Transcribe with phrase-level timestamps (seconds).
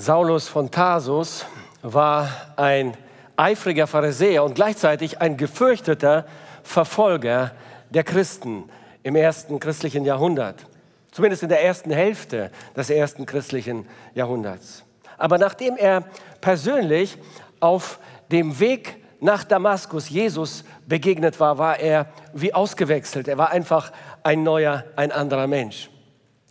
[0.00, 1.44] Saulus von Tarsus
[1.82, 2.96] war ein
[3.36, 6.24] eifriger Pharisäer und gleichzeitig ein gefürchteter
[6.62, 7.50] Verfolger
[7.90, 8.64] der Christen
[9.02, 10.64] im ersten christlichen Jahrhundert.
[11.10, 14.84] Zumindest in der ersten Hälfte des ersten christlichen Jahrhunderts.
[15.18, 16.04] Aber nachdem er
[16.40, 17.18] persönlich
[17.60, 17.98] auf
[18.32, 23.28] dem Weg nach Damaskus Jesus begegnet war, war er wie ausgewechselt.
[23.28, 23.92] Er war einfach
[24.22, 25.90] ein neuer, ein anderer Mensch.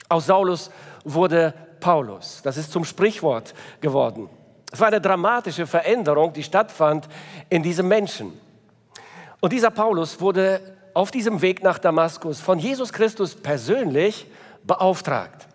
[0.08, 0.70] Aus Saulus
[1.04, 2.42] wurde Paulus.
[2.44, 4.30] Das ist zum Sprichwort geworden.
[4.72, 7.08] Es war eine dramatische Veränderung, die stattfand
[7.50, 8.40] in diesem Menschen.
[9.40, 10.62] Und dieser Paulus wurde
[10.94, 14.28] auf diesem Weg nach Damaskus von Jesus Christus persönlich
[14.64, 15.48] beauftragt.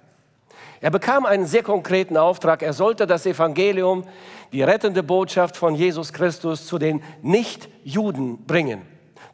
[0.80, 2.62] Er bekam einen sehr konkreten Auftrag.
[2.62, 4.05] Er sollte das Evangelium,
[4.52, 8.83] die rettende Botschaft von Jesus Christus zu den Nichtjuden bringen,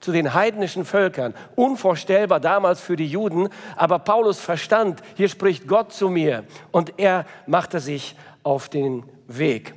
[0.00, 1.34] zu den heidnischen Völkern.
[1.56, 7.26] Unvorstellbar damals für die Juden, aber Paulus verstand, hier spricht Gott zu mir und er
[7.46, 9.74] machte sich auf den Weg.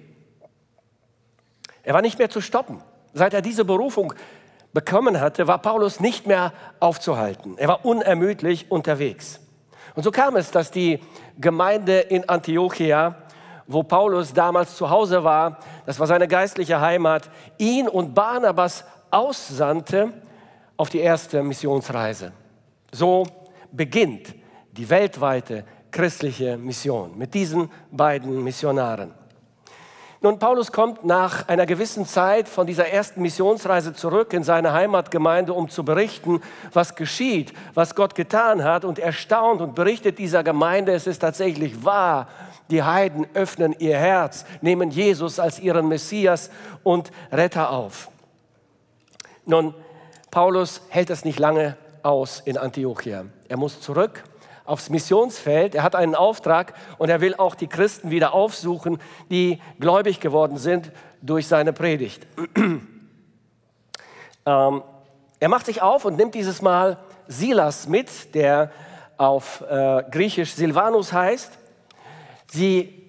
[1.84, 2.82] Er war nicht mehr zu stoppen.
[3.14, 4.14] Seit er diese Berufung
[4.74, 7.58] bekommen hatte, war Paulus nicht mehr aufzuhalten.
[7.58, 9.40] Er war unermüdlich unterwegs.
[9.96, 11.00] Und so kam es, dass die
[11.38, 13.16] Gemeinde in Antiochia,
[13.68, 20.12] wo Paulus damals zu Hause war, das war seine geistliche Heimat, ihn und Barnabas aussandte
[20.76, 22.32] auf die erste Missionsreise.
[22.92, 23.26] So
[23.72, 24.34] beginnt
[24.72, 29.14] die weltweite christliche Mission mit diesen beiden Missionaren.
[30.22, 35.54] Nun, Paulus kommt nach einer gewissen Zeit von dieser ersten Missionsreise zurück in seine Heimatgemeinde,
[35.54, 36.42] um zu berichten,
[36.72, 41.84] was geschieht, was Gott getan hat und erstaunt und berichtet dieser Gemeinde, es ist tatsächlich
[41.84, 42.30] wahr.
[42.70, 46.50] Die Heiden öffnen ihr Herz, nehmen Jesus als ihren Messias
[46.84, 48.10] und Retter auf.
[49.46, 49.74] Nun,
[50.32, 53.26] Paulus hält es nicht lange aus in Antiochia.
[53.50, 54.24] Er muss zurück
[54.66, 55.76] aufs Missionsfeld.
[55.76, 60.58] Er hat einen Auftrag und er will auch die Christen wieder aufsuchen, die gläubig geworden
[60.58, 60.92] sind
[61.22, 62.26] durch seine Predigt.
[64.46, 64.84] ähm,
[65.40, 66.98] er macht sich auf und nimmt dieses Mal
[67.28, 68.72] Silas mit, der
[69.18, 71.52] auf äh, Griechisch Silvanus heißt.
[72.48, 73.03] Sie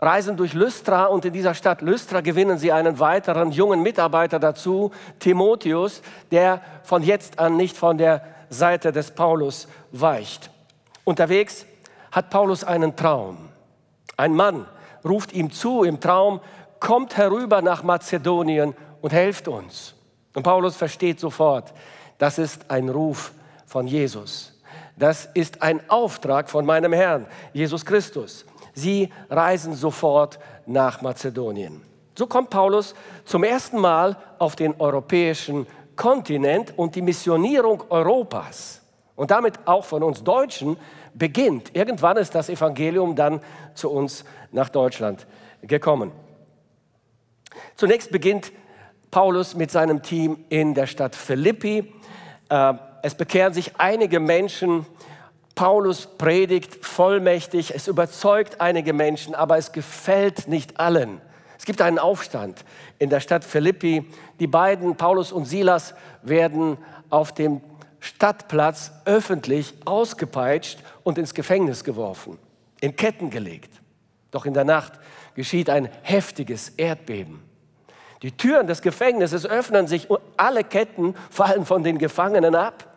[0.00, 4.92] reisen durch Lystra und in dieser Stadt Lystra gewinnen sie einen weiteren jungen Mitarbeiter dazu,
[5.18, 10.50] Timotheus, der von jetzt an nicht von der Seite des Paulus weicht.
[11.04, 11.66] Unterwegs
[12.12, 13.48] hat Paulus einen Traum.
[14.16, 14.66] Ein Mann
[15.04, 16.40] ruft ihm zu im Traum,
[16.80, 19.94] kommt herüber nach Mazedonien und helft uns.
[20.34, 21.72] Und Paulus versteht sofort,
[22.18, 23.32] das ist ein Ruf
[23.66, 24.60] von Jesus.
[24.96, 28.44] Das ist ein Auftrag von meinem Herrn, Jesus Christus.
[28.78, 31.82] Sie reisen sofort nach Mazedonien.
[32.16, 32.94] So kommt Paulus
[33.24, 35.66] zum ersten Mal auf den europäischen
[35.96, 38.82] Kontinent und die Missionierung Europas
[39.16, 40.76] und damit auch von uns Deutschen
[41.12, 41.74] beginnt.
[41.74, 43.40] Irgendwann ist das Evangelium dann
[43.74, 45.26] zu uns nach Deutschland
[45.62, 46.12] gekommen.
[47.74, 48.52] Zunächst beginnt
[49.10, 51.92] Paulus mit seinem Team in der Stadt Philippi.
[52.48, 54.86] Äh, es bekehren sich einige Menschen.
[55.58, 57.74] Paulus predigt vollmächtig.
[57.74, 61.20] Es überzeugt einige Menschen, aber es gefällt nicht allen.
[61.58, 62.64] Es gibt einen Aufstand
[63.00, 64.08] in der Stadt Philippi.
[64.38, 66.78] Die beiden, Paulus und Silas, werden
[67.10, 67.60] auf dem
[67.98, 72.38] Stadtplatz öffentlich ausgepeitscht und ins Gefängnis geworfen,
[72.80, 73.80] in Ketten gelegt.
[74.30, 74.92] Doch in der Nacht
[75.34, 77.42] geschieht ein heftiges Erdbeben.
[78.22, 82.87] Die Türen des Gefängnisses öffnen sich und alle Ketten fallen von den Gefangenen ab.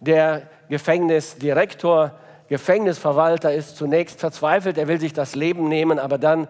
[0.00, 2.12] Der Gefängnisdirektor,
[2.48, 6.48] Gefängnisverwalter ist zunächst verzweifelt, er will sich das Leben nehmen, aber dann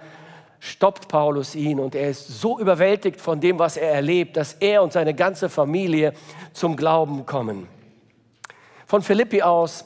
[0.59, 4.83] stoppt Paulus ihn und er ist so überwältigt von dem, was er erlebt, dass er
[4.83, 6.13] und seine ganze Familie
[6.53, 7.69] zum Glauben kommen.
[8.87, 9.85] Von Philippi aus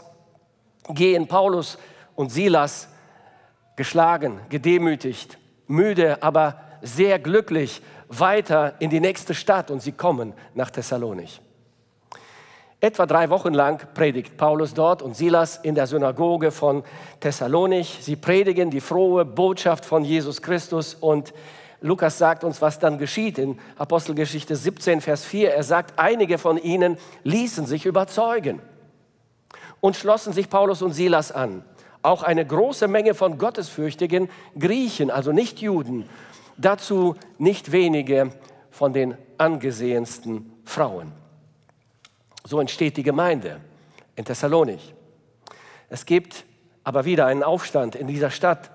[0.89, 1.79] gehen Paulus
[2.15, 2.89] und Silas
[3.77, 10.71] geschlagen, gedemütigt, müde, aber sehr glücklich weiter in die nächste Stadt und sie kommen nach
[10.71, 11.41] Thessalonich.
[12.83, 16.83] Etwa drei Wochen lang predigt Paulus dort und Silas in der Synagoge von
[17.21, 17.99] Thessalonich.
[18.01, 21.35] Sie predigen die frohe Botschaft von Jesus Christus und
[21.83, 25.53] Lukas sagt uns, was dann geschieht in Apostelgeschichte 17, Vers 4.
[25.53, 28.63] Er sagt, einige von ihnen ließen sich überzeugen
[29.81, 31.63] und schlossen sich Paulus und Silas an.
[32.01, 36.09] Auch eine große Menge von gottesfürchtigen Griechen, also nicht Juden,
[36.57, 38.31] dazu nicht wenige
[38.71, 41.20] von den angesehensten Frauen.
[42.51, 43.61] So entsteht die Gemeinde
[44.17, 44.93] in Thessalonich.
[45.89, 46.45] Es gibt
[46.83, 48.73] aber wieder einen Aufstand in dieser Stadt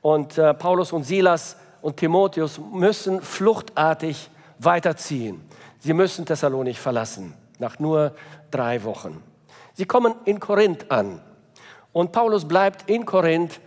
[0.00, 4.28] und äh, Paulus und Silas und Timotheus müssen fluchtartig
[4.58, 5.40] weiterziehen.
[5.78, 8.12] Sie müssen Thessalonich verlassen nach nur
[8.50, 9.22] drei Wochen.
[9.74, 11.20] Sie kommen in Korinth an
[11.92, 13.60] und Paulus bleibt in Korinth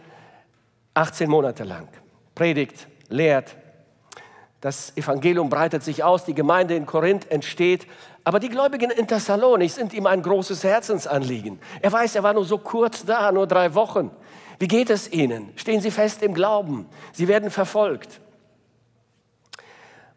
[0.96, 1.88] 18 Monate lang.
[2.36, 3.56] Predigt, lehrt.
[4.60, 7.88] Das Evangelium breitet sich aus, die Gemeinde in Korinth entsteht.
[8.26, 11.60] Aber die Gläubigen in Thessalonik sind ihm ein großes Herzensanliegen.
[11.80, 14.10] Er weiß, er war nur so kurz da, nur drei Wochen.
[14.58, 15.54] Wie geht es ihnen?
[15.56, 16.88] Stehen sie fest im Glauben?
[17.14, 18.20] Sie werden verfolgt.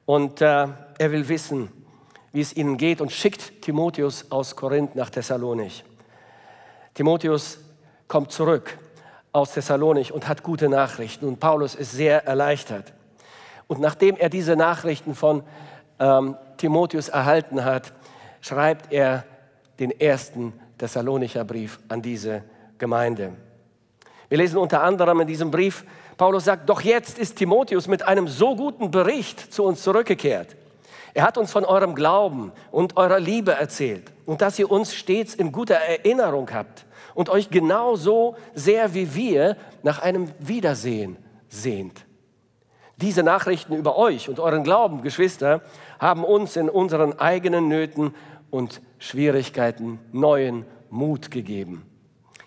[0.06, 0.68] Und äh,
[0.98, 1.70] er will wissen,
[2.32, 5.84] wie es ihnen geht und schickt Timotheus aus Korinth nach Thessalonik.
[6.94, 7.58] Timotheus
[8.06, 8.78] kommt zurück
[9.32, 12.94] aus Thessalonik und hat gute Nachrichten und Paulus ist sehr erleichtert.
[13.66, 15.42] Und nachdem er diese Nachrichten von
[15.98, 17.92] ähm, Timotheus erhalten hat,
[18.40, 19.24] schreibt er
[19.78, 22.42] den ersten Thessalonicher Brief an diese
[22.78, 23.32] Gemeinde.
[24.28, 25.84] Wir lesen unter anderem in diesem Brief,
[26.16, 30.56] Paulus sagt, doch jetzt ist Timotheus mit einem so guten Bericht zu uns zurückgekehrt.
[31.14, 35.34] Er hat uns von eurem Glauben und eurer Liebe erzählt und dass ihr uns stets
[35.34, 36.84] in guter Erinnerung habt
[37.14, 41.16] und euch genauso sehr wie wir nach einem Wiedersehen
[41.48, 42.04] sehnt.
[42.96, 45.62] Diese Nachrichten über euch und euren Glauben, Geschwister,
[46.00, 48.14] haben uns in unseren eigenen Nöten
[48.50, 51.84] und Schwierigkeiten neuen Mut gegeben.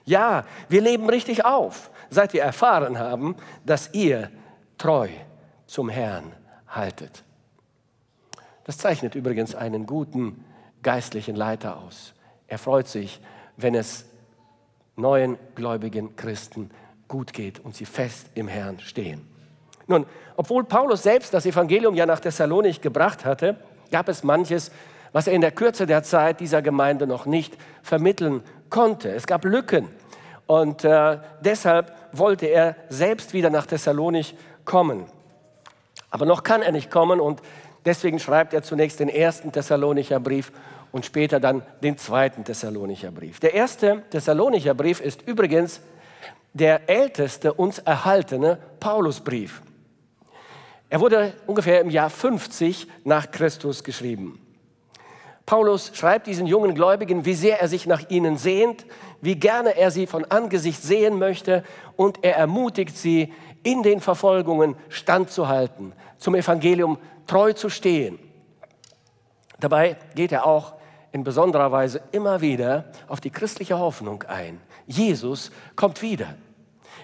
[0.05, 4.29] Ja, wir leben richtig auf, seit wir erfahren haben, dass ihr
[4.77, 5.09] treu
[5.67, 6.33] zum Herrn
[6.67, 7.23] haltet.
[8.63, 10.43] Das zeichnet übrigens einen guten
[10.81, 12.13] geistlichen Leiter aus.
[12.47, 13.21] Er freut sich,
[13.57, 14.05] wenn es
[14.95, 16.71] neuen gläubigen Christen
[17.07, 19.27] gut geht und sie fest im Herrn stehen.
[19.87, 20.05] Nun,
[20.35, 23.57] obwohl Paulus selbst das Evangelium ja nach Thessalonik gebracht hatte,
[23.91, 24.71] gab es manches,
[25.13, 29.09] was er in der Kürze der Zeit dieser Gemeinde noch nicht vermitteln konnte.
[29.09, 29.89] Es gab Lücken
[30.47, 34.33] und äh, deshalb wollte er selbst wieder nach Thessalonik
[34.65, 35.05] kommen.
[36.09, 37.41] Aber noch kann er nicht kommen und
[37.85, 40.51] deswegen schreibt er zunächst den ersten Thessalonicher Brief
[40.91, 43.39] und später dann den zweiten Thessalonicher Brief.
[43.39, 45.81] Der erste Thessalonicher Brief ist übrigens
[46.53, 49.61] der älteste uns erhaltene Paulusbrief.
[50.89, 54.40] Er wurde ungefähr im Jahr 50 nach Christus geschrieben.
[55.45, 58.85] Paulus schreibt diesen jungen Gläubigen, wie sehr er sich nach ihnen sehnt,
[59.21, 61.63] wie gerne er sie von Angesicht sehen möchte
[61.95, 63.33] und er ermutigt sie,
[63.63, 66.97] in den Verfolgungen standzuhalten, zum Evangelium
[67.27, 68.17] treu zu stehen.
[69.59, 70.73] Dabei geht er auch
[71.11, 74.59] in besonderer Weise immer wieder auf die christliche Hoffnung ein.
[74.87, 76.35] Jesus kommt wieder.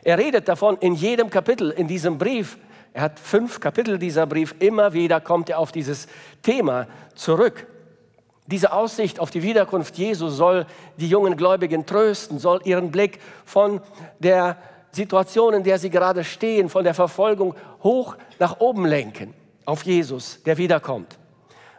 [0.04, 2.58] Er redet davon in jedem Kapitel in diesem Brief.
[2.94, 4.56] Er hat fünf Kapitel dieser Brief.
[4.60, 6.08] Immer wieder kommt er auf dieses
[6.42, 7.68] Thema zurück.
[8.48, 10.66] Diese Aussicht auf die Wiederkunft Jesu soll
[10.98, 13.82] die jungen Gläubigen trösten, soll ihren Blick von
[14.20, 14.58] der
[14.92, 19.34] Situation, in der sie gerade stehen, von der Verfolgung hoch nach oben lenken,
[19.66, 21.18] auf Jesus, der wiederkommt.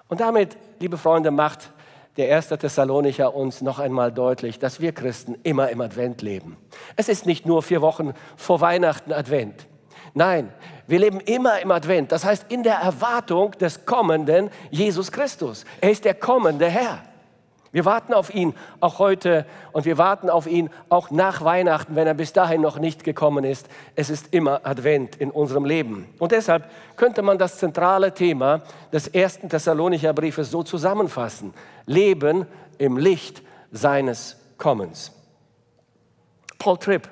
[0.08, 1.70] Und damit, liebe Freunde, macht
[2.18, 6.56] der erste Thessalonicher uns noch einmal deutlich, dass wir Christen immer im Advent leben.
[6.96, 9.66] Es ist nicht nur vier Wochen vor Weihnachten Advent.
[10.14, 10.52] Nein,
[10.86, 12.12] wir leben immer im Advent.
[12.12, 15.64] Das heißt in der Erwartung des kommenden Jesus Christus.
[15.80, 17.02] Er ist der kommende Herr.
[17.70, 22.06] Wir warten auf ihn auch heute und wir warten auf ihn auch nach Weihnachten, wenn
[22.06, 23.68] er bis dahin noch nicht gekommen ist.
[23.94, 26.08] Es ist immer Advent in unserem Leben.
[26.18, 31.52] Und deshalb könnte man das zentrale Thema des ersten Thessalonicher Briefes so zusammenfassen.
[31.84, 32.46] Leben
[32.78, 35.12] im Licht seines Kommens.
[36.58, 37.08] Paul Tripp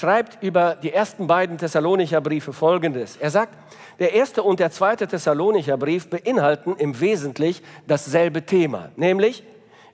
[0.00, 3.16] schreibt über die ersten beiden Thessalonicher Briefe Folgendes.
[3.16, 3.56] Er sagt,
[3.98, 9.44] der erste und der zweite Thessalonicher Brief beinhalten im Wesentlichen dasselbe Thema, nämlich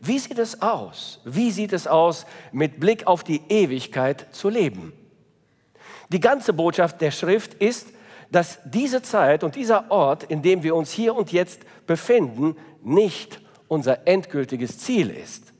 [0.00, 1.20] wie sieht es aus?
[1.25, 4.92] Wie sieht es aus, mit Blick auf die Ewigkeit zu leben?
[6.10, 7.88] Die ganze Botschaft der Schrift ist,
[8.30, 13.40] dass diese Zeit und dieser Ort, in dem wir uns hier und jetzt befinden, nicht
[13.66, 15.52] unser endgültiges Ziel ist.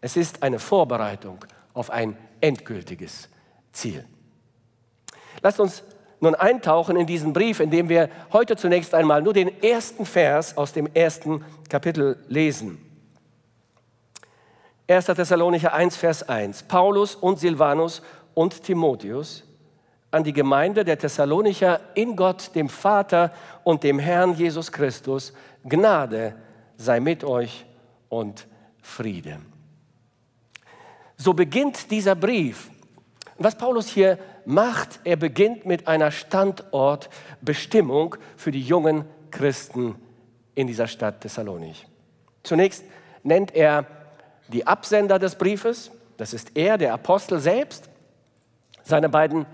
[0.00, 3.28] Es ist eine Vorbereitung auf ein endgültiges
[3.72, 4.04] Ziel.
[5.42, 5.82] Lasst uns
[6.20, 10.56] nun eintauchen in diesen Brief, in dem wir heute zunächst einmal nur den ersten Vers
[10.56, 12.78] aus dem ersten Kapitel lesen.
[14.86, 15.06] 1.
[15.06, 16.64] Thessalonicher 1, Vers 1.
[16.64, 18.02] Paulus und Silvanus
[18.34, 19.44] und Timotheus
[20.10, 25.32] an die Gemeinde der Thessalonicher in Gott, dem Vater und dem Herrn Jesus Christus,
[25.64, 26.34] Gnade
[26.76, 27.64] sei mit euch
[28.08, 28.46] und
[28.82, 29.38] Friede.
[31.16, 32.70] So beginnt dieser Brief.
[33.42, 39.94] Was Paulus hier macht, er beginnt mit einer Standortbestimmung für die jungen Christen
[40.54, 41.86] in dieser Stadt Thessalonich.
[42.42, 42.84] Zunächst
[43.22, 43.86] nennt er
[44.48, 47.88] die Absender des Briefes, das ist er, der Apostel selbst,
[48.82, 49.46] seine beiden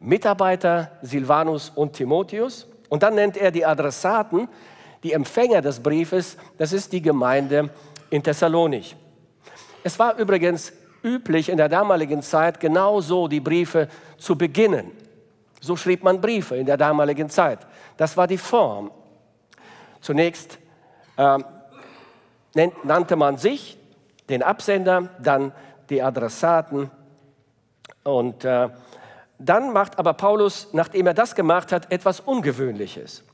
[0.00, 2.66] Mitarbeiter Silvanus und Timotheus.
[2.88, 4.48] Und dann nennt er die Adressaten,
[5.02, 7.68] die Empfänger des Briefes, das ist die Gemeinde
[8.08, 8.96] in Thessalonich.
[9.82, 10.72] Es war übrigens
[11.04, 14.90] üblich in der damaligen Zeit genau so die Briefe zu beginnen.
[15.60, 17.60] So schrieb man Briefe in der damaligen Zeit.
[17.96, 18.90] Das war die Form.
[20.00, 20.58] Zunächst
[21.16, 21.38] äh,
[22.82, 23.78] nannte man sich,
[24.28, 25.52] den Absender, dann
[25.90, 26.90] die Adressaten.
[28.02, 28.68] Und äh,
[29.38, 33.24] dann macht aber Paulus, nachdem er das gemacht hat, etwas Ungewöhnliches.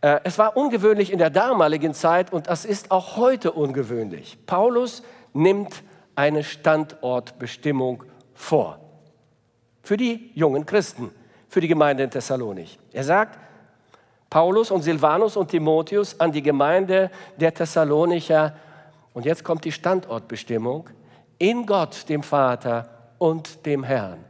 [0.00, 4.38] Äh, es war ungewöhnlich in der damaligen Zeit und es ist auch heute ungewöhnlich.
[4.46, 5.82] Paulus nimmt
[6.16, 8.02] eine Standortbestimmung
[8.34, 8.80] vor
[9.86, 11.12] für die jungen Christen,
[11.48, 12.76] für die Gemeinde in Thessalonich.
[12.92, 13.38] Er sagt,
[14.28, 18.56] Paulus und Silvanus und Timotheus an die Gemeinde der Thessalonicher,
[19.14, 20.90] und jetzt kommt die Standortbestimmung,
[21.38, 24.24] in Gott, dem Vater und dem Herrn,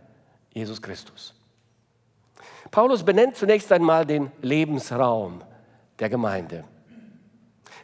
[0.53, 1.35] Jesus Christus.
[2.71, 5.41] Paulus benennt zunächst einmal den Lebensraum
[5.99, 6.65] der Gemeinde.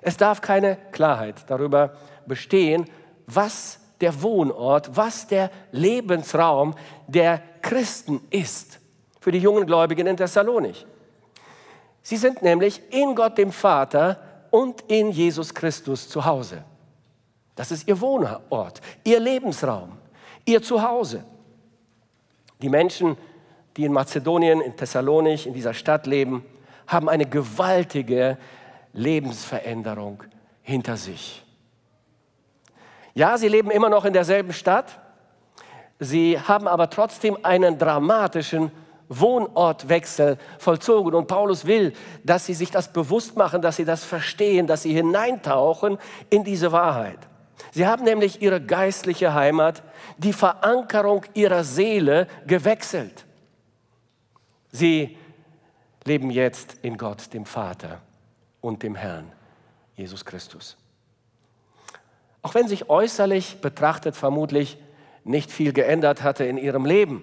[0.02, 1.94] Es darf keine Klarheit darüber
[2.26, 2.84] bestehen,
[3.26, 6.74] was der Wohnort, was der Lebensraum
[7.06, 8.80] der Christen ist
[9.20, 10.84] für die jungen Gläubigen in Thessalonich.
[12.02, 16.64] Sie sind nämlich in Gott dem Vater und in Jesus Christus zu Hause.
[17.54, 19.92] Das ist ihr Wohnort, ihr Lebensraum,
[20.44, 21.24] ihr Zuhause.
[22.60, 23.16] Die Menschen,
[23.76, 26.44] die in Mazedonien, in Thessalonich, in dieser Stadt leben,
[26.86, 28.36] haben eine gewaltige
[28.92, 30.24] Lebensveränderung
[30.62, 31.41] hinter sich.
[33.14, 34.98] Ja, sie leben immer noch in derselben Stadt,
[35.98, 38.72] sie haben aber trotzdem einen dramatischen
[39.08, 41.14] Wohnortwechsel vollzogen.
[41.14, 41.92] Und Paulus will,
[42.24, 45.98] dass sie sich das bewusst machen, dass sie das verstehen, dass sie hineintauchen
[46.30, 47.18] in diese Wahrheit.
[47.72, 49.82] Sie haben nämlich ihre geistliche Heimat,
[50.18, 53.26] die Verankerung ihrer Seele gewechselt.
[54.70, 55.16] Sie
[56.04, 58.00] leben jetzt in Gott, dem Vater
[58.60, 59.30] und dem Herrn,
[59.94, 60.76] Jesus Christus.
[62.42, 64.78] Auch wenn sich äußerlich betrachtet vermutlich
[65.24, 67.22] nicht viel geändert hatte in ihrem Leben.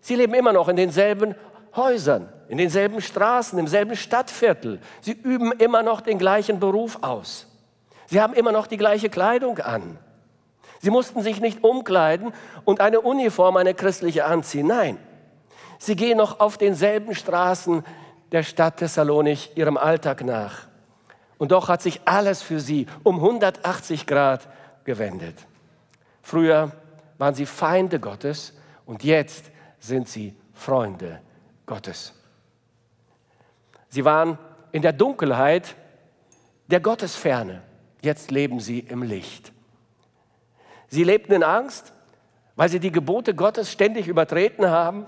[0.00, 1.34] Sie leben immer noch in denselben
[1.74, 4.80] Häusern, in denselben Straßen, im selben Stadtviertel.
[5.00, 7.46] Sie üben immer noch den gleichen Beruf aus.
[8.06, 9.98] Sie haben immer noch die gleiche Kleidung an.
[10.80, 12.32] Sie mussten sich nicht umkleiden
[12.64, 14.66] und eine Uniform, eine christliche anziehen.
[14.66, 14.98] Nein,
[15.78, 17.84] sie gehen noch auf denselben Straßen
[18.32, 20.66] der Stadt Thessalonich ihrem Alltag nach.
[21.38, 24.48] Und doch hat sich alles für sie um 180 Grad
[24.84, 25.46] gewendet.
[26.22, 26.72] Früher
[27.18, 28.54] waren sie Feinde Gottes
[28.86, 31.20] und jetzt sind sie Freunde
[31.66, 32.14] Gottes.
[33.88, 34.38] Sie waren
[34.72, 35.74] in der Dunkelheit
[36.68, 37.62] der Gottesferne.
[38.02, 39.52] Jetzt leben sie im Licht.
[40.88, 41.92] Sie lebten in Angst,
[42.56, 45.06] weil sie die Gebote Gottes ständig übertreten haben.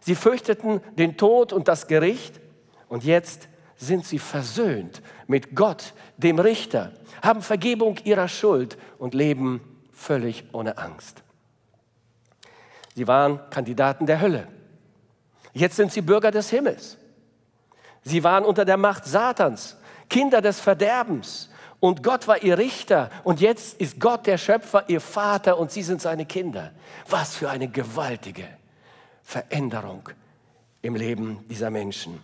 [0.00, 2.40] Sie fürchteten den Tod und das Gericht.
[2.88, 6.92] Und jetzt sind sie versöhnt mit Gott, dem Richter,
[7.22, 9.60] haben Vergebung ihrer Schuld und leben
[9.92, 11.22] völlig ohne Angst.
[12.94, 14.48] Sie waren Kandidaten der Hölle.
[15.52, 16.96] Jetzt sind sie Bürger des Himmels.
[18.02, 19.76] Sie waren unter der Macht Satans,
[20.08, 21.50] Kinder des Verderbens.
[21.80, 23.10] Und Gott war ihr Richter.
[23.24, 26.72] Und jetzt ist Gott der Schöpfer, ihr Vater und sie sind seine Kinder.
[27.08, 28.46] Was für eine gewaltige
[29.22, 30.08] Veränderung
[30.82, 32.22] im Leben dieser Menschen.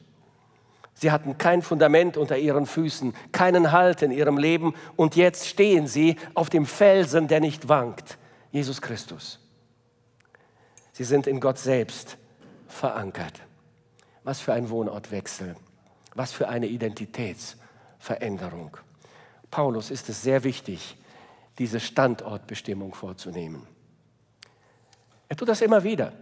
[0.95, 5.87] Sie hatten kein Fundament unter ihren Füßen, keinen Halt in ihrem Leben und jetzt stehen
[5.87, 8.19] sie auf dem Felsen, der nicht wankt,
[8.51, 9.41] Jesus Christus.
[10.93, 12.19] Sie sind in Gott selbst
[12.69, 13.41] verankert.
[14.25, 15.57] Was für ein Wohnortwechsel,
[16.15, 18.77] was für eine Identitätsveränderung.
[19.51, 20.97] Paulus ist es sehr wichtig,
[21.59, 23.67] diese Standortbestimmung vorzunehmen.
[25.29, 26.13] Er tut das immer wieder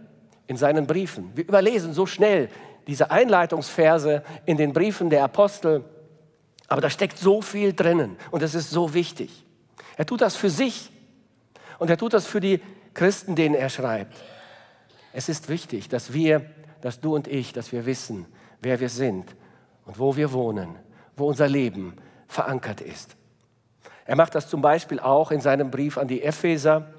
[0.47, 1.31] in seinen Briefen.
[1.35, 2.49] Wir überlesen so schnell
[2.87, 5.83] diese Einleitungsverse in den Briefen der Apostel,
[6.67, 9.45] aber da steckt so viel drinnen und es ist so wichtig.
[9.97, 10.91] Er tut das für sich
[11.79, 12.61] und er tut das für die
[12.93, 14.15] Christen, denen er schreibt.
[15.13, 16.45] Es ist wichtig, dass wir,
[16.81, 18.25] dass du und ich, dass wir wissen,
[18.61, 19.35] wer wir sind
[19.85, 20.75] und wo wir wohnen,
[21.15, 21.97] wo unser Leben
[22.27, 23.15] verankert ist.
[24.05, 26.93] Er macht das zum Beispiel auch in seinem Brief an die Epheser.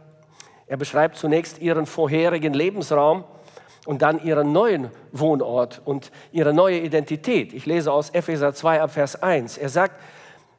[0.66, 3.24] Er beschreibt zunächst ihren vorherigen Lebensraum
[3.86, 7.52] und dann ihren neuen Wohnort und ihre neue Identität.
[7.52, 9.58] Ich lese aus Epheser 2 ab Vers 1.
[9.58, 10.00] Er sagt,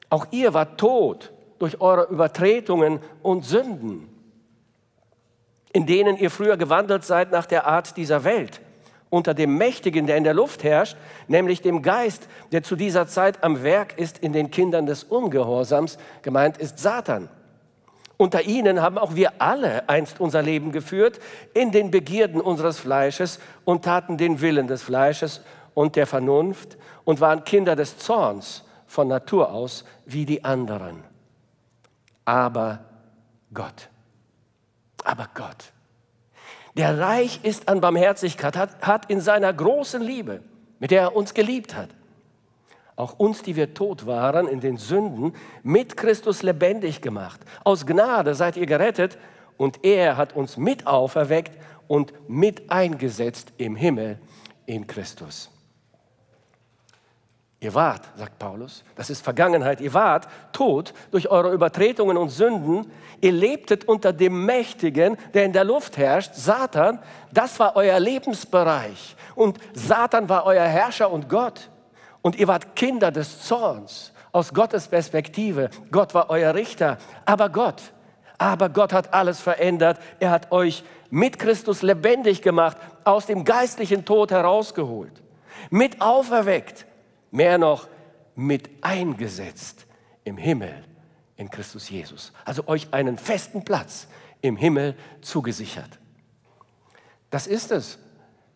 [0.10, 4.10] auch ihr wart tot durch eure Übertretungen und Sünden,
[5.72, 8.62] in denen ihr früher gewandelt seid nach der Art dieser Welt,
[9.10, 13.44] unter dem Mächtigen, der in der Luft herrscht, nämlich dem Geist, der zu dieser Zeit
[13.44, 17.30] am Werk ist in den Kindern des Ungehorsams, gemeint ist Satan.
[18.18, 21.20] Unter ihnen haben auch wir alle einst unser Leben geführt
[21.54, 25.42] in den Begierden unseres Fleisches und taten den Willen des Fleisches
[25.74, 31.04] und der Vernunft und waren Kinder des Zorns von Natur aus wie die anderen.
[32.26, 32.86] Aber
[33.54, 33.90] Gott,
[35.04, 35.74] aber Gott,
[36.76, 40.42] der reich ist an Barmherzigkeit, hat, hat in seiner großen Liebe,
[40.80, 41.90] mit der er uns geliebt hat,
[42.96, 45.34] auch uns, die wir tot waren in den Sünden,
[45.64, 47.42] mit Christus lebendig gemacht.
[47.64, 49.18] Aus Gnade seid ihr gerettet
[49.58, 51.58] und er hat uns mit auferweckt
[51.88, 54.20] und mit eingesetzt im Himmel
[54.66, 55.50] in Christus.
[57.64, 62.92] Ihr wart, sagt Paulus, das ist Vergangenheit, ihr wart tot durch eure Übertretungen und Sünden,
[63.22, 67.00] ihr lebtet unter dem Mächtigen, der in der Luft herrscht, Satan,
[67.32, 71.70] das war euer Lebensbereich und Satan war euer Herrscher und Gott
[72.24, 75.70] und ihr wart Kinder des Zorns aus Gottes Perspektive.
[75.92, 77.94] Gott war euer Richter, aber Gott,
[78.40, 84.06] aber Gott hat alles verändert, er hat euch mit Christus lebendig gemacht, aus dem geistlichen
[84.06, 85.22] Tod herausgeholt,
[85.70, 86.88] mit auferweckt
[87.30, 87.88] mehr noch
[88.36, 89.86] mit eingesetzt
[90.24, 90.74] im Himmel
[91.36, 92.32] in Christus Jesus.
[92.46, 94.08] Also euch einen festen Platz
[94.42, 96.00] im Himmel zugesichert.
[97.30, 98.00] Das ist es,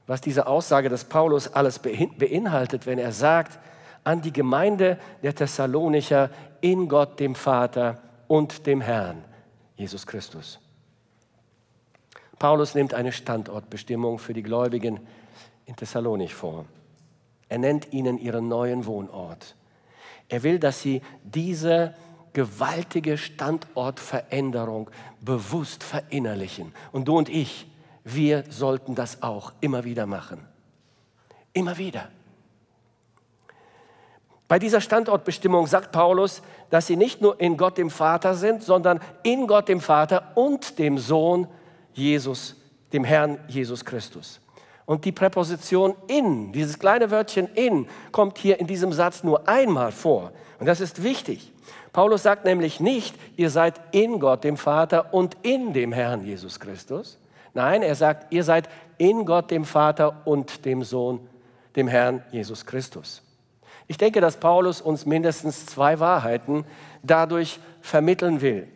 [0.07, 3.59] was diese Aussage des Paulus alles beinhaltet, wenn er sagt,
[4.03, 6.29] an die Gemeinde der Thessalonicher
[6.61, 9.23] in Gott dem Vater und dem Herrn,
[9.75, 10.59] Jesus Christus.
[12.39, 14.99] Paulus nimmt eine Standortbestimmung für die Gläubigen
[15.65, 16.65] in Thessalonich vor.
[17.49, 19.55] Er nennt ihnen ihren neuen Wohnort.
[20.29, 21.93] Er will, dass sie diese
[22.33, 24.89] gewaltige Standortveränderung
[25.21, 26.73] bewusst verinnerlichen.
[26.91, 27.67] Und du und ich,
[28.15, 30.45] wir sollten das auch immer wieder machen.
[31.53, 32.09] Immer wieder.
[34.47, 39.01] Bei dieser Standortbestimmung sagt Paulus, dass sie nicht nur in Gott dem Vater sind, sondern
[39.23, 41.47] in Gott dem Vater und dem Sohn
[41.93, 42.55] Jesus,
[42.93, 44.39] dem Herrn Jesus Christus.
[44.85, 49.91] Und die Präposition in, dieses kleine Wörtchen in, kommt hier in diesem Satz nur einmal
[49.91, 50.31] vor.
[50.59, 51.51] Und das ist wichtig.
[51.91, 56.61] Paulus sagt nämlich nicht, ihr seid in Gott, dem Vater und in dem Herrn Jesus
[56.61, 57.17] Christus.
[57.57, 61.27] Nein, er sagt, ihr seid in Gott, dem Vater und dem Sohn,
[61.75, 63.23] dem Herrn Jesus Christus.
[63.87, 66.65] Ich denke, dass Paulus uns mindestens zwei Wahrheiten
[67.01, 68.67] dadurch vermitteln will.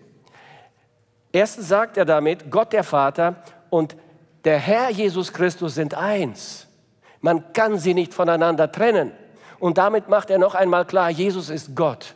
[1.31, 3.95] Erstens sagt er damit, Gott der Vater und
[4.45, 6.65] der Herr Jesus Christus sind eins.
[7.19, 9.11] Man kann sie nicht voneinander trennen.
[9.59, 12.15] Und damit macht er noch einmal klar, Jesus ist Gott.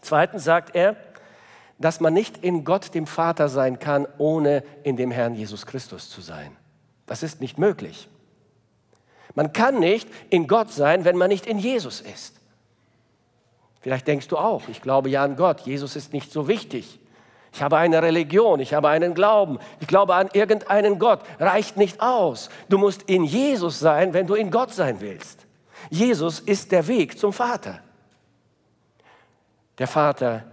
[0.00, 0.96] Zweitens sagt er,
[1.82, 6.08] dass man nicht in Gott dem Vater sein kann, ohne in dem Herrn Jesus Christus
[6.08, 6.56] zu sein.
[7.06, 8.08] Das ist nicht möglich.
[9.34, 12.36] Man kann nicht in Gott sein, wenn man nicht in Jesus ist.
[13.80, 17.00] Vielleicht denkst du auch, ich glaube ja an Gott, Jesus ist nicht so wichtig.
[17.52, 21.20] Ich habe eine Religion, ich habe einen Glauben, ich glaube an irgendeinen Gott.
[21.38, 22.48] Reicht nicht aus.
[22.68, 25.46] Du musst in Jesus sein, wenn du in Gott sein willst.
[25.90, 27.80] Jesus ist der Weg zum Vater.
[29.78, 30.44] Der Vater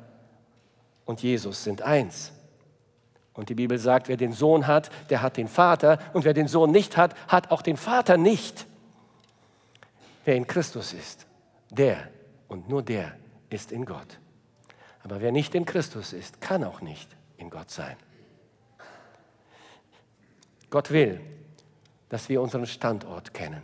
[1.10, 2.32] und Jesus sind eins.
[3.34, 5.98] Und die Bibel sagt, wer den Sohn hat, der hat den Vater.
[6.14, 8.68] Und wer den Sohn nicht hat, hat auch den Vater nicht.
[10.24, 11.26] Wer in Christus ist,
[11.72, 12.10] der
[12.48, 13.18] und nur der
[13.50, 14.20] ist in Gott.
[15.04, 17.96] Aber wer nicht in Christus ist, kann auch nicht in Gott sein.
[20.70, 21.20] Gott will,
[22.10, 23.64] dass wir unseren Standort kennen,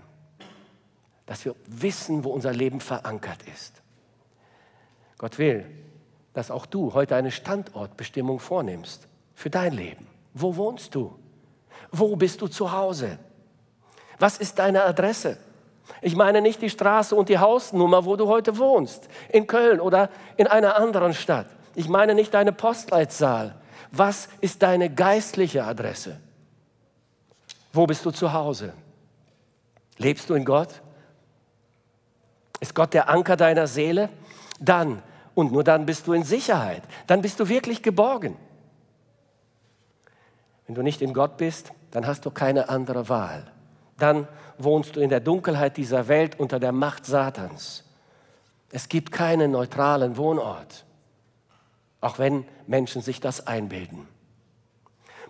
[1.27, 3.83] dass wir wissen, wo unser Leben verankert ist.
[5.19, 5.84] Gott will,
[6.35, 10.05] dass auch du heute eine Standortbestimmung vornimmst für dein Leben.
[10.33, 11.17] Wo wohnst du?
[11.91, 13.17] Wo bist du zu Hause?
[14.19, 15.37] Was ist deine Adresse?
[16.01, 20.09] Ich meine nicht die Straße und die Hausnummer, wo du heute wohnst, in Köln oder
[20.35, 21.47] in einer anderen Stadt.
[21.73, 23.55] Ich meine nicht deine Postleitzahl.
[23.91, 26.19] Was ist deine geistliche Adresse?
[27.71, 28.73] Wo bist du zu Hause?
[29.97, 30.81] Lebst du in Gott?
[32.59, 34.09] Ist Gott der Anker deiner Seele?
[34.59, 35.01] Dann
[35.35, 36.81] und nur dann bist du in Sicherheit.
[37.05, 38.37] Dann bist du wirklich geborgen.
[40.65, 43.51] Wenn du nicht in Gott bist, dann hast du keine andere Wahl.
[43.99, 47.83] Dann wohnst du in der Dunkelheit dieser Welt unter der Macht Satans.
[48.71, 50.85] Es gibt keinen neutralen Wohnort,
[52.01, 54.07] auch wenn Menschen sich das einbilden.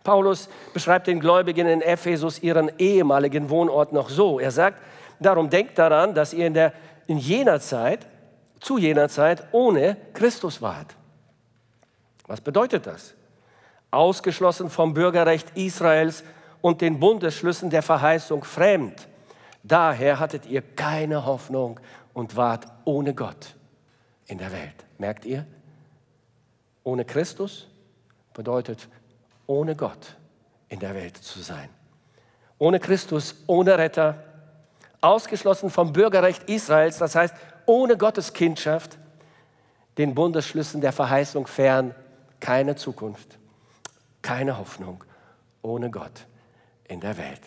[0.03, 4.39] Paulus beschreibt den Gläubigen in Ephesus ihren ehemaligen Wohnort noch so.
[4.39, 4.81] Er sagt,
[5.19, 6.73] darum denkt daran, dass ihr in, der,
[7.07, 8.07] in jener Zeit,
[8.65, 10.95] zu jener Zeit ohne Christus wart.
[12.25, 13.13] Was bedeutet das?
[13.91, 16.23] Ausgeschlossen vom Bürgerrecht Israels
[16.61, 19.07] und den Bundesschlüssen der Verheißung fremd
[19.67, 21.79] Daher hattet ihr keine Hoffnung
[22.13, 23.55] und wart ohne Gott
[24.27, 24.85] in der Welt.
[24.99, 25.45] Merkt ihr?
[26.83, 27.67] Ohne Christus
[28.33, 28.87] bedeutet
[29.47, 30.15] ohne Gott
[30.69, 31.69] in der Welt zu sein.
[32.59, 34.23] Ohne Christus, ohne Retter,
[35.01, 37.33] ausgeschlossen vom Bürgerrecht Israels, das heißt
[37.65, 38.97] ohne Gottes Kindschaft,
[39.97, 41.95] den Bundesschlüssen der Verheißung fern,
[42.39, 43.37] keine Zukunft,
[44.21, 45.03] keine Hoffnung
[45.61, 46.25] ohne Gott.
[46.87, 47.41] in der Welt.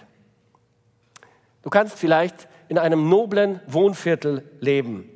[1.63, 5.09] Du kannst vielleicht in einem noblen Wohnviertel leben.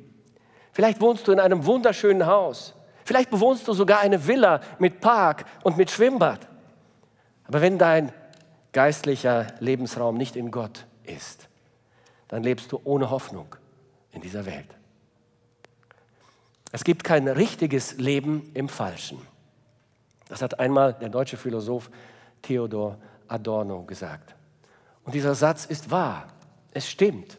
[0.71, 2.73] Vielleicht wohnst du in einem wunderschönen Haus.
[3.05, 6.47] Vielleicht bewohnst du sogar eine Villa mit Park und mit Schwimmbad.
[7.45, 8.11] Aber wenn dein
[8.71, 11.49] geistlicher Lebensraum nicht in Gott ist,
[12.29, 13.55] dann lebst du ohne Hoffnung
[14.11, 14.69] in dieser Welt.
[16.73, 19.19] Es gibt kein richtiges Leben im Falschen.
[20.27, 21.91] Das hat einmal der deutsche Philosoph
[22.41, 24.35] Theodor Adorno gesagt.
[25.03, 26.29] Und dieser Satz ist wahr.
[26.73, 27.37] Es stimmt.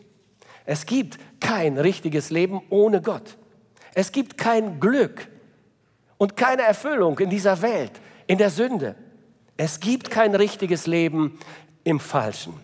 [0.65, 3.37] Es gibt kein richtiges Leben ohne Gott.
[3.95, 5.27] Es gibt kein Glück
[6.17, 8.95] und keine Erfüllung in dieser Welt, in der Sünde.
[9.57, 11.41] Es gibt kein richtiges Leben
[11.83, 12.55] im Falschen.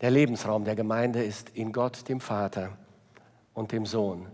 [0.00, 2.78] Der Lebensraum der Gemeinde ist in Gott, dem Vater
[3.54, 4.26] und dem Sohn,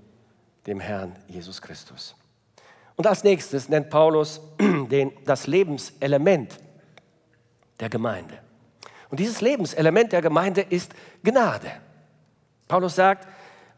[0.67, 2.15] dem Herrn Jesus Christus.
[2.97, 6.59] Und als nächstes nennt Paulus den, das Lebenselement
[7.79, 8.39] der Gemeinde.
[9.11, 11.71] Und dieses Lebenselement der Gemeinde ist Gnade.
[12.67, 13.27] Paulus sagt,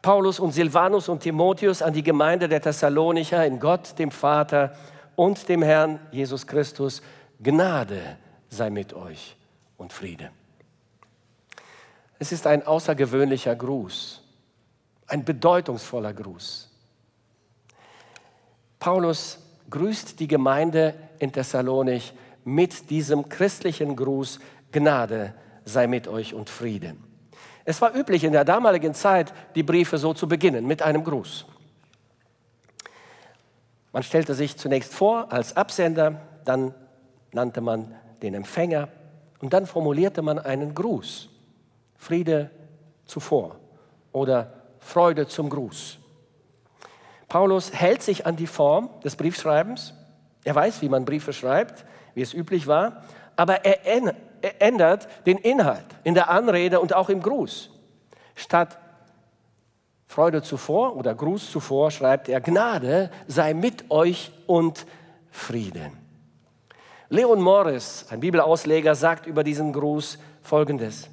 [0.01, 4.75] Paulus und Silvanus und Timotheus an die Gemeinde der Thessalonicher in Gott, dem Vater
[5.15, 7.01] und dem Herrn Jesus Christus,
[7.41, 8.17] Gnade
[8.49, 9.37] sei mit euch
[9.77, 10.31] und Friede.
[12.17, 14.20] Es ist ein außergewöhnlicher Gruß,
[15.11, 16.69] ein bedeutungsvoller Gruß.
[18.79, 22.13] Paulus grüßt die Gemeinde in Thessalonich
[22.45, 24.39] mit diesem christlichen Gruß,
[24.71, 26.95] Gnade sei mit euch und Friede.
[27.65, 31.45] Es war üblich in der damaligen Zeit, die Briefe so zu beginnen, mit einem Gruß.
[33.91, 36.73] Man stellte sich zunächst vor als Absender, dann
[37.33, 38.87] nannte man den Empfänger
[39.39, 41.27] und dann formulierte man einen Gruß.
[41.97, 42.49] Friede
[43.05, 43.57] zuvor
[44.13, 45.97] oder Freude zum Gruß.
[47.29, 49.93] Paulus hält sich an die Form des Briefschreibens.
[50.43, 53.03] Er weiß, wie man Briefe schreibt, wie es üblich war,
[53.37, 53.85] aber er
[54.59, 57.69] ändert den Inhalt in der Anrede und auch im Gruß.
[58.35, 58.77] Statt
[60.07, 64.85] Freude zuvor oder Gruß zuvor schreibt er, Gnade sei mit euch und
[65.29, 65.97] Frieden.
[67.07, 71.09] Leon Morris, ein Bibelausleger, sagt über diesen Gruß Folgendes.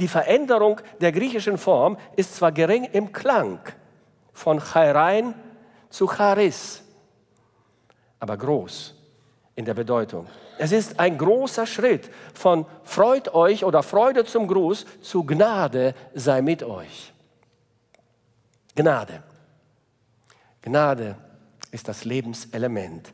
[0.00, 3.60] Die Veränderung der griechischen Form ist zwar gering im Klang,
[4.32, 5.34] von Chairein
[5.90, 6.82] zu Charis,
[8.18, 8.94] aber groß
[9.54, 10.26] in der Bedeutung.
[10.56, 16.40] Es ist ein großer Schritt von freut euch oder Freude zum Gruß zu Gnade sei
[16.40, 17.12] mit euch.
[18.74, 19.22] Gnade.
[20.62, 21.16] Gnade
[21.72, 23.12] ist das Lebenselement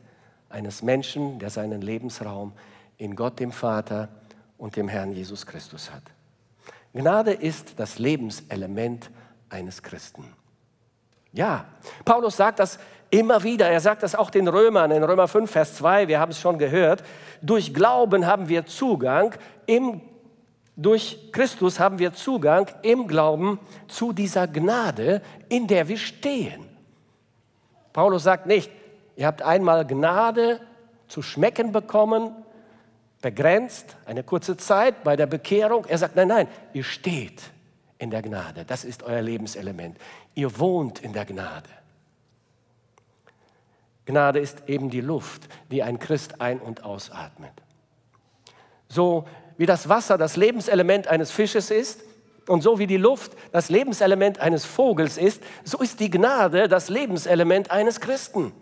[0.49, 2.53] eines Menschen, der seinen Lebensraum
[2.97, 4.07] in Gott dem Vater
[4.57, 6.03] und dem Herrn Jesus Christus hat.
[6.97, 9.11] Gnade ist das Lebenselement
[9.49, 10.33] eines Christen.
[11.31, 11.65] Ja,
[12.03, 12.79] Paulus sagt das
[13.11, 13.69] immer wieder.
[13.69, 16.07] Er sagt das auch den Römern in Römer 5, Vers 2.
[16.07, 17.03] Wir haben es schon gehört.
[17.41, 19.35] Durch Glauben haben wir Zugang,
[19.67, 20.01] im,
[20.75, 26.65] durch Christus haben wir Zugang im Glauben zu dieser Gnade, in der wir stehen.
[27.93, 28.71] Paulus sagt nicht,
[29.15, 30.59] ihr habt einmal Gnade
[31.07, 32.31] zu schmecken bekommen,
[33.21, 35.85] begrenzt, eine kurze Zeit bei der Bekehrung.
[35.85, 37.41] Er sagt, nein, nein, ihr steht
[37.97, 38.65] in der Gnade.
[38.65, 39.97] Das ist euer Lebenselement.
[40.35, 41.69] Ihr wohnt in der Gnade.
[44.05, 47.51] Gnade ist eben die Luft, die ein Christ ein- und ausatmet.
[48.87, 49.27] So
[49.57, 52.01] wie das Wasser das Lebenselement eines Fisches ist
[52.47, 56.89] und so wie die Luft das Lebenselement eines Vogels ist, so ist die Gnade das
[56.89, 58.53] Lebenselement eines Christen.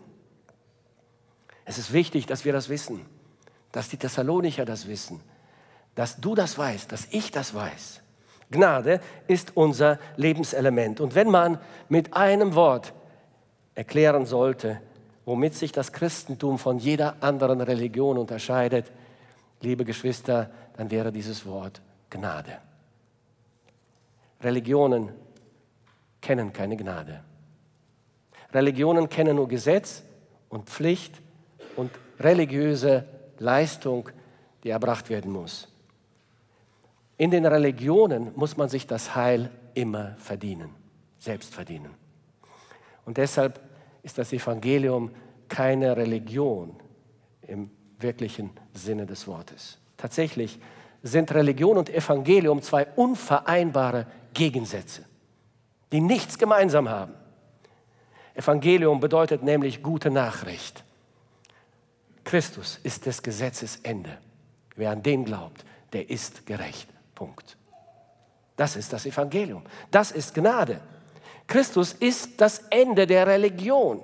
[1.65, 3.05] Es ist wichtig, dass wir das wissen,
[3.75, 5.19] dass die Thessalonicher das wissen,
[5.95, 7.99] dass du das weißt, dass ich das weiß.
[8.49, 11.01] Gnade ist unser Lebenselement.
[11.01, 11.59] Und wenn man
[11.89, 12.93] mit einem Wort
[13.73, 14.79] erklären sollte,
[15.25, 18.89] womit sich das Christentum von jeder anderen Religion unterscheidet,
[19.59, 22.57] liebe Geschwister, dann wäre dieses Wort Gnade.
[24.39, 25.11] Religionen
[26.21, 27.25] kennen keine Gnade.
[28.53, 30.01] Religionen kennen nur Gesetz
[30.47, 31.21] und Pflicht
[31.75, 33.05] und religiöse
[33.39, 34.09] Leistung,
[34.63, 35.67] die erbracht werden muss.
[37.17, 40.69] In den Religionen muss man sich das Heil immer verdienen,
[41.19, 41.91] selbst verdienen.
[43.05, 43.59] Und deshalb
[44.03, 45.11] ist das Evangelium
[45.47, 46.75] keine Religion
[47.47, 47.69] im
[47.99, 49.77] wirklichen Sinne des Wortes.
[49.97, 50.59] Tatsächlich
[51.03, 55.03] sind Religion und Evangelium zwei unvereinbare Gegensätze,
[55.91, 57.13] die nichts gemeinsam haben.
[58.33, 60.84] Evangelium bedeutet nämlich gute Nachricht.
[62.25, 64.17] Christus ist des Gesetzes Ende.
[64.75, 66.89] Wer an den glaubt, der ist gerecht.
[67.13, 67.55] Punkt.
[68.57, 69.63] Das ist das Evangelium.
[69.91, 70.81] Das ist Gnade.
[71.47, 74.03] Christus ist das Ende der Religion.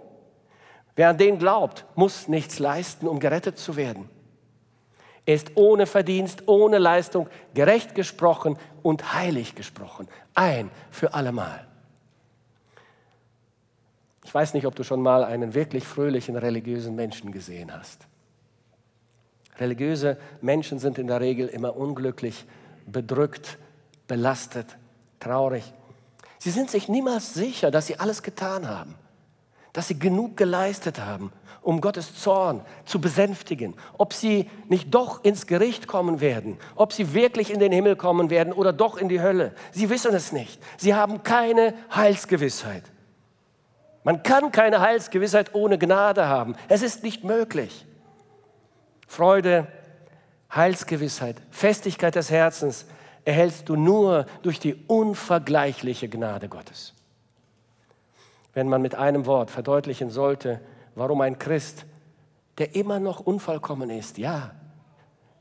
[0.96, 4.08] Wer an den glaubt, muss nichts leisten, um gerettet zu werden.
[5.26, 10.08] Er ist ohne Verdienst, ohne Leistung, gerecht gesprochen und heilig gesprochen.
[10.36, 11.68] Ein für allemal.
[14.24, 18.08] Ich weiß nicht, ob du schon mal einen wirklich fröhlichen religiösen Menschen gesehen hast.
[19.62, 22.46] Religiöse Menschen sind in der Regel immer unglücklich,
[22.88, 23.60] bedrückt,
[24.08, 24.66] belastet,
[25.20, 25.72] traurig.
[26.40, 28.96] Sie sind sich niemals sicher, dass sie alles getan haben,
[29.72, 35.46] dass sie genug geleistet haben, um Gottes Zorn zu besänftigen, ob sie nicht doch ins
[35.46, 39.22] Gericht kommen werden, ob sie wirklich in den Himmel kommen werden oder doch in die
[39.22, 39.54] Hölle.
[39.72, 40.60] Sie wissen es nicht.
[40.78, 42.84] Sie haben keine Heilsgewissheit.
[44.04, 46.56] Man kann keine Heilsgewissheit ohne Gnade haben.
[46.68, 47.86] Es ist nicht möglich.
[49.12, 49.68] Freude,
[50.56, 52.86] Heilsgewissheit, Festigkeit des Herzens
[53.26, 56.94] erhältst du nur durch die unvergleichliche Gnade Gottes.
[58.54, 60.62] Wenn man mit einem Wort verdeutlichen sollte,
[60.96, 61.86] warum ein Christ,
[62.58, 64.52] der immer noch unvollkommen ist, ja,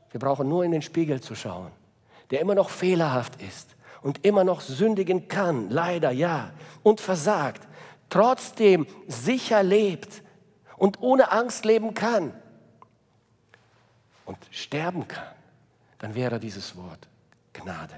[0.09, 1.71] wir brauchen nur in den Spiegel zu schauen,
[2.29, 6.51] der immer noch fehlerhaft ist und immer noch sündigen kann, leider ja,
[6.83, 7.65] und versagt,
[8.09, 10.23] trotzdem sicher lebt
[10.75, 12.33] und ohne Angst leben kann
[14.25, 15.33] und sterben kann,
[15.99, 17.07] dann wäre dieses Wort
[17.53, 17.95] Gnade.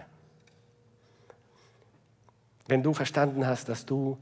[2.68, 4.18] Wenn du verstanden hast, dass du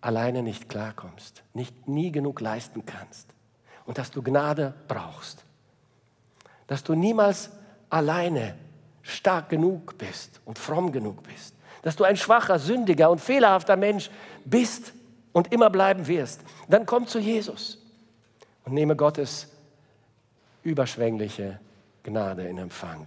[0.00, 3.28] alleine nicht klarkommst, nicht nie genug leisten kannst
[3.86, 5.44] und dass du Gnade brauchst,
[6.66, 7.50] dass du niemals
[7.90, 8.56] alleine
[9.02, 14.10] stark genug bist und fromm genug bist, dass du ein schwacher, sündiger und fehlerhafter Mensch
[14.44, 14.92] bist
[15.32, 17.78] und immer bleiben wirst, dann komm zu Jesus
[18.64, 19.48] und nehme Gottes
[20.66, 21.60] überschwängliche
[22.02, 23.06] Gnade in Empfang.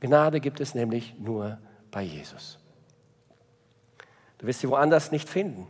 [0.00, 1.58] Gnade gibt es nämlich nur
[1.90, 2.58] bei Jesus.
[4.38, 5.66] Du wirst sie woanders nicht finden.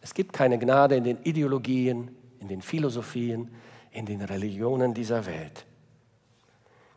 [0.00, 2.10] Es gibt keine Gnade in den Ideologien,
[2.40, 3.54] in den Philosophien,
[3.92, 5.64] in den Religionen dieser Welt.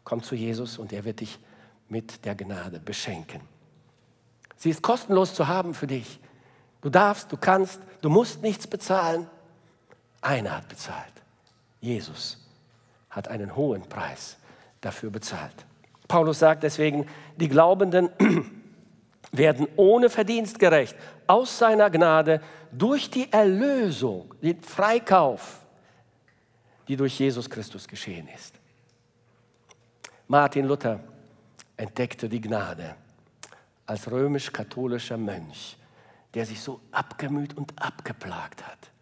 [0.03, 1.37] Komm zu Jesus und er wird dich
[1.89, 3.41] mit der Gnade beschenken.
[4.57, 6.19] Sie ist kostenlos zu haben für dich.
[6.81, 9.27] Du darfst, du kannst, du musst nichts bezahlen.
[10.21, 11.13] Einer hat bezahlt.
[11.81, 12.42] Jesus
[13.13, 14.37] hat einen hohen Preis
[14.81, 15.65] dafür bezahlt.
[16.07, 18.09] Paulus sagt deswegen, die Glaubenden
[19.31, 20.95] werden ohne Verdienst gerecht,
[21.27, 25.59] aus seiner Gnade, durch die Erlösung, den Freikauf,
[26.87, 28.55] die durch Jesus Christus geschehen ist.
[30.27, 30.99] Martin Luther
[31.77, 32.95] entdeckte die Gnade
[33.85, 35.77] als römisch-katholischer Mönch,
[36.33, 38.92] der sich so abgemüht und abgeplagt hat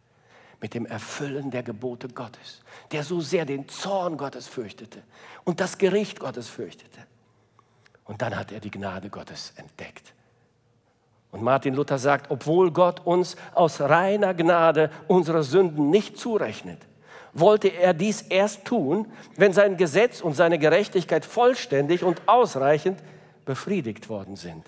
[0.61, 5.01] mit dem Erfüllen der Gebote Gottes, der so sehr den Zorn Gottes fürchtete
[5.43, 7.01] und das Gericht Gottes fürchtete.
[8.05, 10.13] Und dann hat er die Gnade Gottes entdeckt.
[11.31, 16.79] Und Martin Luther sagt, obwohl Gott uns aus reiner Gnade unsere Sünden nicht zurechnet,
[17.33, 22.99] wollte er dies erst tun, wenn sein Gesetz und seine Gerechtigkeit vollständig und ausreichend
[23.45, 24.65] befriedigt worden sind.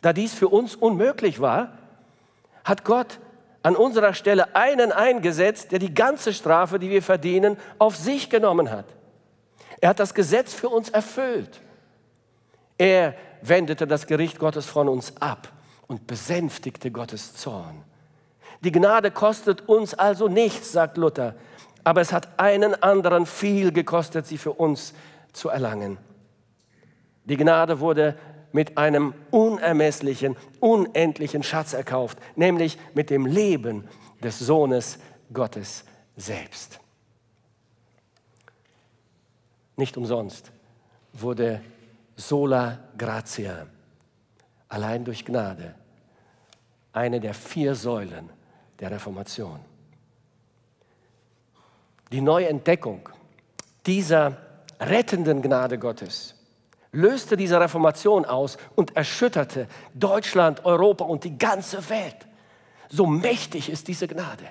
[0.00, 1.76] Da dies für uns unmöglich war,
[2.64, 3.18] hat Gott
[3.66, 8.70] an unserer Stelle einen eingesetzt, der die ganze Strafe, die wir verdienen, auf sich genommen
[8.70, 8.84] hat.
[9.80, 11.60] Er hat das Gesetz für uns erfüllt.
[12.78, 15.48] Er wendete das Gericht Gottes von uns ab
[15.88, 17.82] und besänftigte Gottes Zorn.
[18.60, 21.34] Die Gnade kostet uns also nichts, sagt Luther,
[21.82, 24.94] aber es hat einen anderen viel gekostet, sie für uns
[25.32, 25.98] zu erlangen.
[27.24, 28.16] Die Gnade wurde
[28.52, 33.88] mit einem unermesslichen, unendlichen Schatz erkauft, nämlich mit dem Leben
[34.22, 34.98] des Sohnes
[35.32, 35.84] Gottes
[36.16, 36.80] selbst.
[39.76, 40.52] Nicht umsonst
[41.12, 41.60] wurde
[42.16, 43.66] sola gratia,
[44.68, 45.74] allein durch Gnade,
[46.92, 48.30] eine der vier Säulen
[48.80, 49.60] der Reformation.
[52.10, 53.08] Die Neuentdeckung
[53.84, 54.36] dieser
[54.80, 56.34] rettenden Gnade Gottes
[56.96, 62.26] löste diese Reformation aus und erschütterte Deutschland, Europa und die ganze Welt.
[62.88, 64.44] So mächtig ist diese Gnade,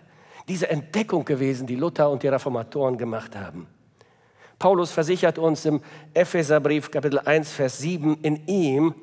[0.47, 3.67] diese Entdeckung gewesen, die Luther und die Reformatoren gemacht haben.
[4.59, 5.81] Paulus versichert uns im
[6.13, 8.95] Epheserbrief Kapitel 1, Vers 7, in ihm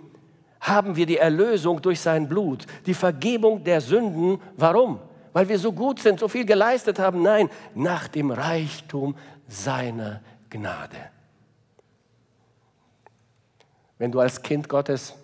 [0.60, 4.40] haben wir die Erlösung durch sein Blut, die Vergebung der Sünden.
[4.56, 5.00] Warum?
[5.32, 7.22] Weil wir so gut sind, so viel geleistet haben?
[7.22, 9.16] Nein, nach dem Reichtum
[9.48, 11.10] seiner Gnade.
[14.02, 15.14] Wenn du als Kind Gottes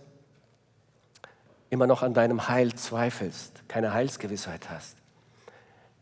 [1.69, 4.97] immer noch an deinem Heil zweifelst, keine Heilsgewissheit hast,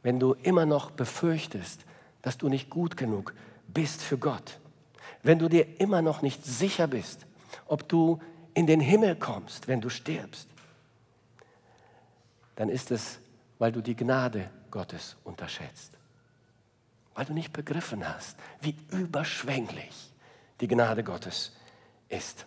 [0.03, 1.87] wenn du immer noch befürchtest,
[2.21, 3.33] dass du nicht gut genug
[3.67, 4.59] bist für Gott,
[5.23, 7.25] wenn du dir immer noch nicht sicher bist,
[7.65, 8.21] ob du
[8.53, 10.47] in den Himmel kommst, wenn du stirbst,
[12.57, 13.21] dann ist es,
[13.59, 15.93] weil du die Gnade Gottes unterschätzt.
[17.15, 20.12] weil du nicht begriffen hast, wie überschwänglich
[20.61, 21.57] die Gnade Gottes
[22.11, 22.45] ist.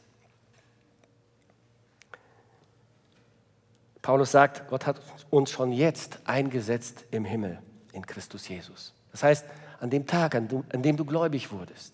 [4.10, 7.60] Paulus sagt, Gott hat uns schon jetzt eingesetzt im Himmel
[7.94, 8.92] in Christus Jesus.
[9.12, 9.46] Das heißt,
[9.82, 11.94] an dem Tag, an, du, an dem du gläubig wurdest,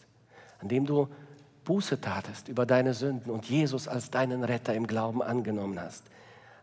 [0.61, 1.09] an dem du
[1.65, 6.05] Buße tatest über deine Sünden und Jesus als deinen Retter im Glauben angenommen hast,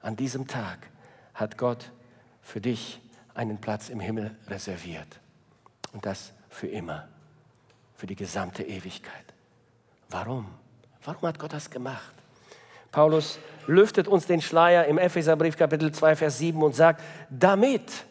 [0.00, 0.88] an diesem Tag
[1.34, 1.92] hat Gott
[2.40, 3.02] für dich
[3.34, 5.20] einen Platz im Himmel reserviert.
[5.92, 7.08] Und das für immer,
[7.94, 9.34] für die gesamte Ewigkeit.
[10.08, 10.46] Warum?
[11.04, 12.21] Warum hat Gott das gemacht?
[12.92, 18.04] Paulus lüftet uns den Schleier im Epheserbrief Kapitel 2, Vers 7 und sagt, damit,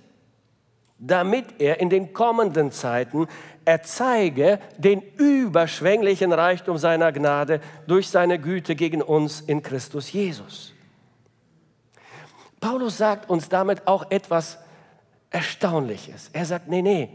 [0.97, 3.27] damit er in den kommenden Zeiten
[3.63, 10.73] erzeige den überschwänglichen Reichtum seiner Gnade durch seine Güte gegen uns in Christus Jesus.
[12.59, 14.57] Paulus sagt uns damit auch etwas
[15.29, 16.29] Erstaunliches.
[16.33, 17.09] Er sagt, nee, nee,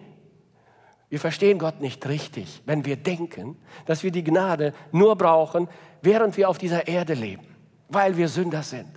[1.08, 5.68] wir verstehen Gott nicht richtig, wenn wir denken, dass wir die Gnade nur brauchen,
[6.02, 7.46] während wir auf dieser Erde leben,
[7.88, 8.88] weil wir Sünder sind,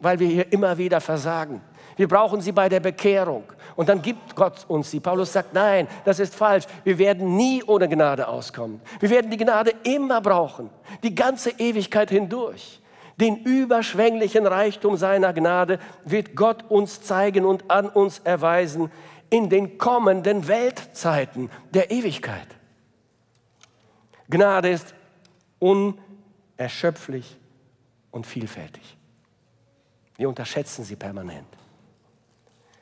[0.00, 1.60] weil wir hier immer wieder versagen.
[1.96, 5.00] Wir brauchen sie bei der Bekehrung und dann gibt Gott uns sie.
[5.00, 6.64] Paulus sagt, nein, das ist falsch.
[6.84, 8.80] Wir werden nie ohne Gnade auskommen.
[9.00, 10.70] Wir werden die Gnade immer brauchen,
[11.02, 12.80] die ganze Ewigkeit hindurch.
[13.20, 18.92] Den überschwänglichen Reichtum seiner Gnade wird Gott uns zeigen und an uns erweisen
[19.28, 22.46] in den kommenden Weltzeiten der Ewigkeit.
[24.30, 24.94] Gnade ist
[25.58, 27.36] unerschöpflich
[28.10, 28.96] und vielfältig.
[30.16, 31.46] Wir unterschätzen sie permanent.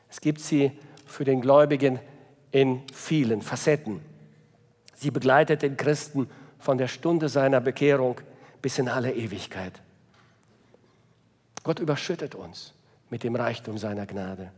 [0.09, 0.73] Es gibt sie
[1.05, 1.99] für den Gläubigen
[2.51, 4.01] in vielen Facetten.
[4.95, 8.21] Sie begleitet den Christen von der Stunde seiner Bekehrung
[8.63, 9.81] bis in alle Ewigkeit.
[11.63, 12.73] Gott überschüttet uns
[13.11, 14.51] mit dem Reichtum seiner Gnade.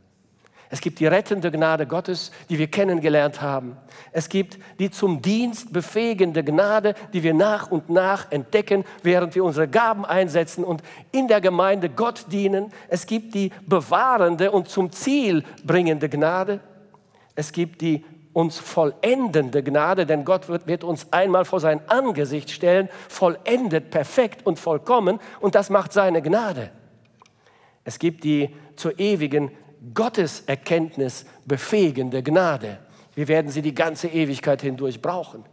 [0.70, 3.76] Es gibt die rettende Gnade Gottes, die wir kennengelernt haben.
[4.12, 9.44] Es gibt die zum Dienst befähigende Gnade, die wir nach und nach entdecken, während wir
[9.44, 12.70] unsere Gaben einsetzen und in der Gemeinde Gott dienen.
[12.88, 16.60] Es gibt die bewahrende und zum Ziel bringende Gnade.
[17.34, 18.04] Es gibt die
[18.34, 24.46] uns vollendende Gnade, denn Gott wird, wird, uns einmal vor sein Angesicht stellen, vollendet, perfekt
[24.46, 26.70] und vollkommen, und das macht seine Gnade.
[27.84, 29.50] Es gibt die zur ewigen
[29.94, 32.78] Gotteserkenntnis befähigende Gnade.
[33.14, 35.44] Wir werden sie die ganze Ewigkeit hindurch brauchen.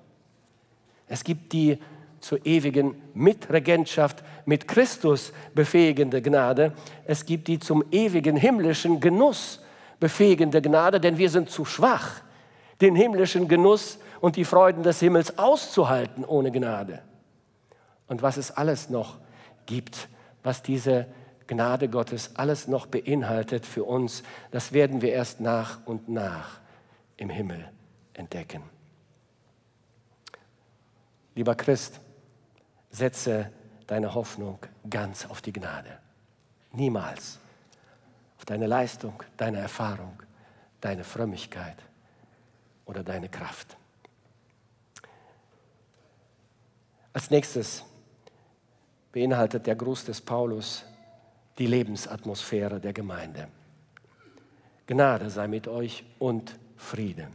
[1.08, 1.80] Es gibt die
[2.20, 6.74] zur ewigen Mitregentschaft mit Christus befähigende Gnade.
[7.06, 9.62] Es gibt die zum ewigen himmlischen Genuss
[10.00, 12.22] befähigende Gnade, denn wir sind zu schwach,
[12.82, 17.02] den himmlischen Genuss und die Freuden des Himmels auszuhalten ohne Gnade.
[18.08, 19.18] Und was es alles noch
[19.66, 20.10] gibt,
[20.44, 21.08] was diese
[21.48, 26.60] Gnade Gottes alles noch beinhaltet für uns, das werden wir erst nach und nach
[27.18, 27.70] im Himmel
[28.14, 28.64] entdecken.
[31.36, 32.00] Lieber Christ,
[32.90, 33.52] setze
[33.88, 36.00] deine Hoffnung ganz auf die Gnade.
[36.72, 37.40] Niemals
[38.38, 40.22] auf deine Leistung, deine Erfahrung,
[40.82, 41.78] deine Frömmigkeit
[42.86, 43.78] oder deine Kraft.
[47.14, 47.84] Als nächstes
[49.12, 50.86] beinhaltet der Gruß des Paulus
[51.58, 53.48] die Lebensatmosphäre der Gemeinde.
[54.88, 57.28] Gnade sei mit euch und Friede.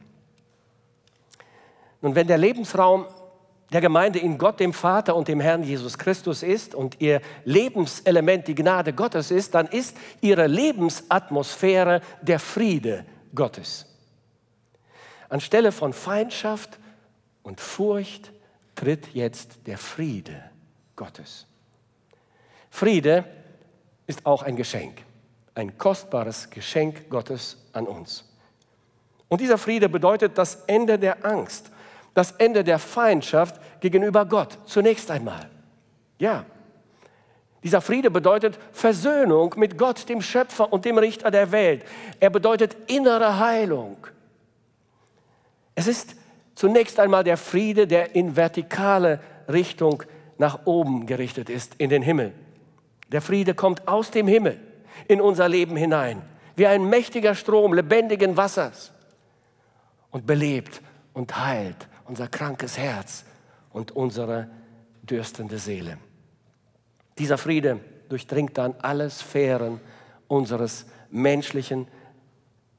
[2.00, 3.06] Nun, wenn der Lebensraum
[3.72, 8.48] der Gemeinde in Gott, dem Vater und dem Herrn Jesus Christus ist und ihr Lebenselement
[8.48, 13.04] die Gnade Gottes ist, dann ist ihre Lebensatmosphäre der Friede
[13.35, 13.87] Gottes.
[15.28, 16.78] Anstelle von Feindschaft
[17.42, 18.33] und Furcht
[18.74, 20.50] tritt jetzt der Friede
[20.96, 21.46] Gottes.
[22.70, 23.24] Friede
[24.11, 25.03] ist auch ein Geschenk,
[25.55, 28.25] ein kostbares Geschenk Gottes an uns.
[29.29, 31.70] Und dieser Friede bedeutet das Ende der Angst,
[32.12, 35.49] das Ende der Feindschaft gegenüber Gott, zunächst einmal.
[36.18, 36.44] Ja,
[37.62, 41.85] dieser Friede bedeutet Versöhnung mit Gott, dem Schöpfer und dem Richter der Welt.
[42.18, 43.96] Er bedeutet innere Heilung.
[45.77, 46.17] Es ist
[46.56, 50.02] zunächst einmal der Friede, der in vertikale Richtung
[50.37, 52.33] nach oben gerichtet ist, in den Himmel.
[53.13, 54.58] Der Friede kommt aus dem Himmel
[55.08, 56.23] in unser Leben hinein,
[56.56, 58.92] wie ein mächtiger Strom lebendigen Wassers
[60.11, 60.81] und belebt
[61.13, 63.25] und heilt unser krankes Herz
[63.73, 64.48] und unsere
[65.02, 65.98] dürstende Seele.
[67.19, 69.81] Dieser Friede durchdringt dann alle Sphären
[70.29, 71.88] unseres menschlichen,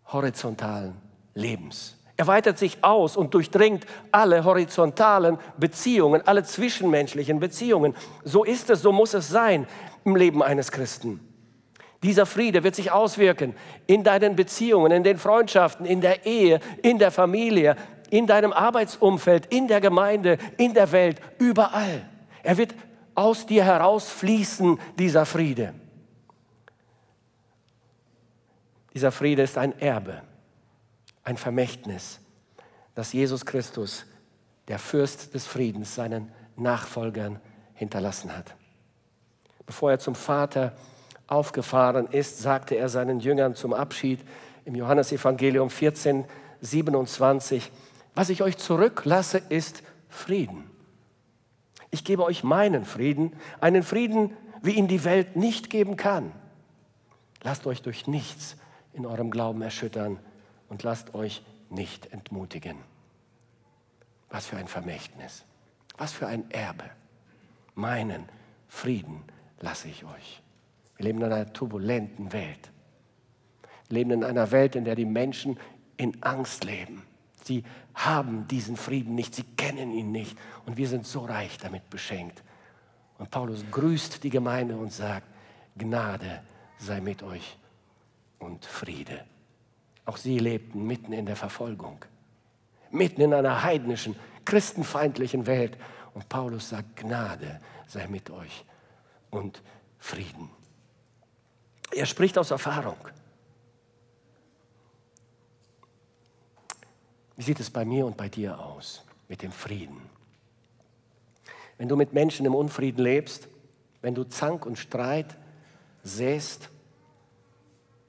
[0.06, 0.96] horizontalen
[1.34, 1.98] Lebens.
[2.18, 7.96] Er weitet sich aus und durchdringt alle horizontalen Beziehungen, alle zwischenmenschlichen Beziehungen.
[8.24, 9.66] So ist es, so muss es sein
[10.06, 11.20] im Leben eines Christen.
[12.04, 16.98] Dieser Friede wird sich auswirken in deinen Beziehungen, in den Freundschaften, in der Ehe, in
[16.98, 17.76] der Familie,
[18.10, 22.08] in deinem Arbeitsumfeld, in der Gemeinde, in der Welt, überall.
[22.44, 22.74] Er wird
[23.14, 25.74] aus dir herausfließen, dieser Friede.
[28.94, 30.22] Dieser Friede ist ein Erbe,
[31.24, 32.20] ein Vermächtnis,
[32.96, 34.06] das Jesus Christus,
[34.68, 37.40] der Fürst des Friedens, seinen Nachfolgern
[37.74, 38.56] hinterlassen hat.
[39.66, 40.74] Bevor er zum Vater
[41.28, 44.20] aufgefahren ist, sagte er seinen Jüngern zum Abschied
[44.66, 46.26] im Johannesevangelium 14,
[46.62, 47.72] 27,
[48.14, 50.70] was ich euch zurücklasse, ist Frieden.
[51.90, 54.32] Ich gebe euch meinen Frieden, einen Frieden,
[54.62, 56.32] wie ihn die Welt nicht geben kann.
[57.44, 58.58] Lasst euch durch nichts
[58.94, 60.20] in eurem Glauben erschüttern
[60.70, 62.78] und lasst euch nicht entmutigen.
[64.30, 65.44] Was für ein Vermächtnis,
[65.98, 66.90] was für ein Erbe.
[67.74, 68.30] Meinen
[68.68, 69.24] Frieden
[69.62, 70.42] lasse ich euch.
[70.98, 72.72] Wir leben in einer turbulenten Welt.
[73.88, 75.60] Wir leben in einer Welt, in der die Menschen
[75.98, 77.04] in Angst leben.
[77.44, 80.38] Sie haben diesen Frieden nicht, sie kennen ihn nicht.
[80.66, 82.44] Und wir sind so reich damit beschenkt.
[83.18, 85.28] Und Paulus grüßt die Gemeinde und sagt,
[85.78, 86.42] Gnade
[86.78, 87.58] sei mit euch
[88.40, 89.26] und Friede.
[90.06, 92.04] Auch sie lebten mitten in der Verfolgung,
[92.90, 95.78] mitten in einer heidnischen, christenfeindlichen Welt.
[96.14, 98.66] Und Paulus sagt, Gnade sei mit euch
[99.32, 99.64] und
[99.98, 100.50] Frieden.
[101.94, 102.98] Er spricht aus Erfahrung.
[107.36, 110.00] Wie sieht es bei mir und bei dir aus mit dem Frieden?
[111.78, 113.48] Wenn du mit Menschen im Unfrieden lebst,
[114.02, 115.38] wenn du Zank und Streit
[116.04, 116.70] säst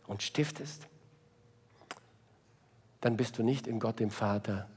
[0.06, 0.86] und stiftest,
[3.00, 4.68] dann bist du nicht in Gott dem Vater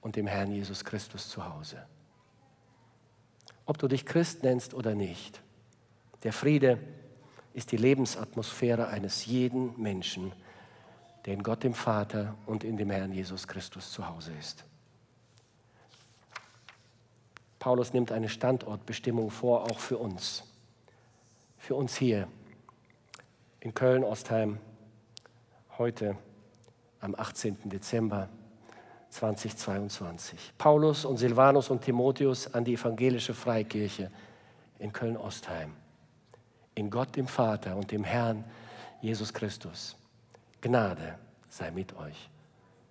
[0.00, 1.86] und dem Herrn Jesus Christus zu Hause.
[3.64, 5.40] Ob du dich Christ nennst oder nicht,
[6.22, 6.78] der Friede
[7.54, 10.32] ist die Lebensatmosphäre eines jeden Menschen,
[11.26, 14.64] der in Gott dem Vater und in dem Herrn Jesus Christus zu Hause ist.
[17.58, 20.42] Paulus nimmt eine Standortbestimmung vor, auch für uns.
[21.58, 22.26] Für uns hier
[23.60, 24.58] in Köln-Ostheim
[25.78, 26.16] heute
[27.00, 27.56] am 18.
[27.68, 28.28] Dezember
[29.10, 30.54] 2022.
[30.58, 34.10] Paulus und Silvanus und Timotheus an die evangelische Freikirche
[34.80, 35.81] in Köln-Ostheim
[36.74, 38.44] in Gott dem Vater und dem Herrn
[39.00, 39.96] Jesus Christus.
[40.60, 41.18] Gnade
[41.48, 42.30] sei mit euch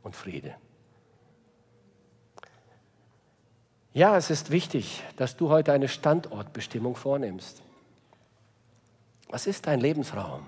[0.04, 0.56] und Friede.
[3.94, 7.62] Ja, es ist wichtig, dass du heute eine Standortbestimmung vornimmst.
[9.30, 10.46] Was ist dein Lebensraum?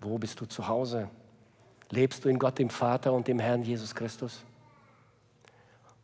[0.00, 1.08] Wo bist du zu Hause?
[1.90, 4.44] Lebst du in Gott dem Vater und dem Herrn Jesus Christus?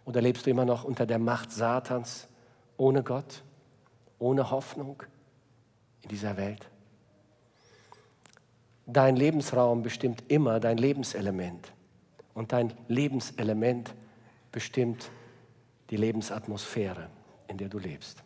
[0.04, 2.28] Oder lebst du immer noch unter der Macht Satans,
[2.76, 3.42] ohne Gott,
[4.18, 5.02] ohne Hoffnung?
[6.03, 6.68] In dieser Welt.
[8.86, 11.72] Dein Lebensraum bestimmt immer dein Lebenselement.
[12.34, 13.94] Und dein Lebenselement
[14.53, 15.11] bestimmt
[15.90, 17.09] die Lebensatmosphäre,
[17.49, 18.22] in der du lebst.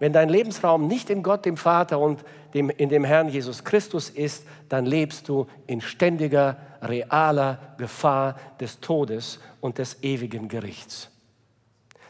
[0.00, 2.24] Wenn dein Lebensraum nicht in Gott, dem Vater und
[2.54, 8.80] dem, in dem Herrn Jesus Christus ist, dann lebst du in ständiger, realer Gefahr des
[8.80, 11.10] Todes und des ewigen Gerichts.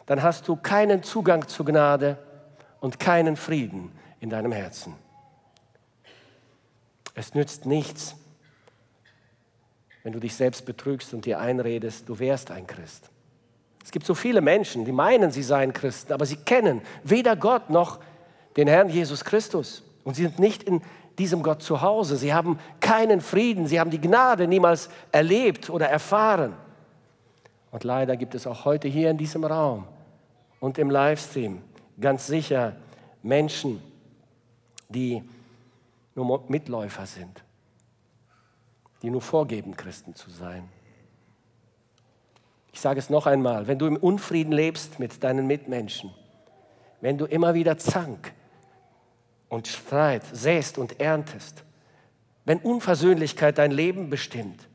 [0.07, 2.17] Dann hast du keinen Zugang zur Gnade
[2.79, 3.91] und keinen Frieden,
[4.21, 4.95] in deinem Herzen.
[7.15, 8.17] Es nützt nichts,
[10.03, 13.11] wenn du dich selbst betrügst und dir einredest, du wärst ein Christ.
[13.83, 17.71] Es gibt so viele Menschen, die meinen, sie seien Christen, aber sie kennen weder Gott
[17.71, 17.99] noch
[18.57, 19.83] den Herrn Jesus Christus.
[20.05, 20.83] Und sie sind nicht in
[21.19, 22.17] diesem Gott zu Hause.
[22.17, 23.67] Sie haben keinen Frieden.
[23.67, 26.55] Sie haben die Gnade niemals erlebt oder erfahren.
[27.71, 29.87] Und leider gibt es auch heute hier in diesem Raum
[30.59, 31.63] und im Livestream
[32.01, 32.75] ganz sicher
[33.23, 33.83] Menschen,
[34.91, 35.23] die
[36.15, 37.43] nur Mitläufer sind,
[39.03, 40.69] die nur vorgeben, Christen zu sein.
[42.73, 46.13] Ich sage es noch einmal, wenn du im Unfrieden lebst mit deinen Mitmenschen,
[47.01, 48.33] wenn du immer wieder Zank
[49.49, 51.65] und Streit säst und erntest,
[52.45, 54.69] wenn Unversöhnlichkeit dein Leben bestimmt,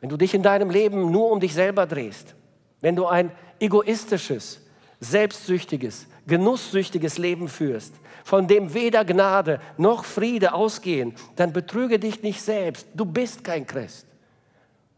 [0.00, 2.34] wenn du dich in deinem Leben nur um dich selber drehst,
[2.80, 4.60] wenn du ein egoistisches,
[5.00, 12.40] selbstsüchtiges, genusssüchtiges Leben führst, von dem weder Gnade noch Friede ausgehen, dann betrüge dich nicht
[12.40, 12.86] selbst.
[12.94, 14.06] Du bist kein Christ,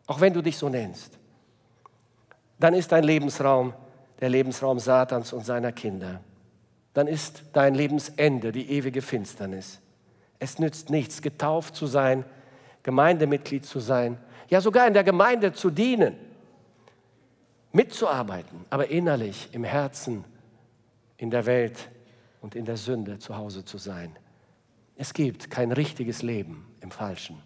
[0.07, 1.19] auch wenn du dich so nennst.
[2.59, 3.73] Dann ist dein Lebensraum
[4.21, 6.21] der Lebensraum Satans und seiner Kinder.
[6.93, 9.81] Dann ist dein Lebensende die ewige Finsternis.
[10.39, 12.25] Es nützt nichts, getauft zu sein,
[12.83, 14.19] Gemeindemitglied zu sein,
[14.49, 16.17] ja sogar in der Gemeinde zu dienen,
[17.73, 20.25] mitzuarbeiten, aber innerlich im Herzen
[21.21, 21.91] in der Welt
[22.41, 24.17] und in der Sünde zu Hause zu sein.
[24.97, 27.43] Es gibt kein richtiges Leben im Falschen.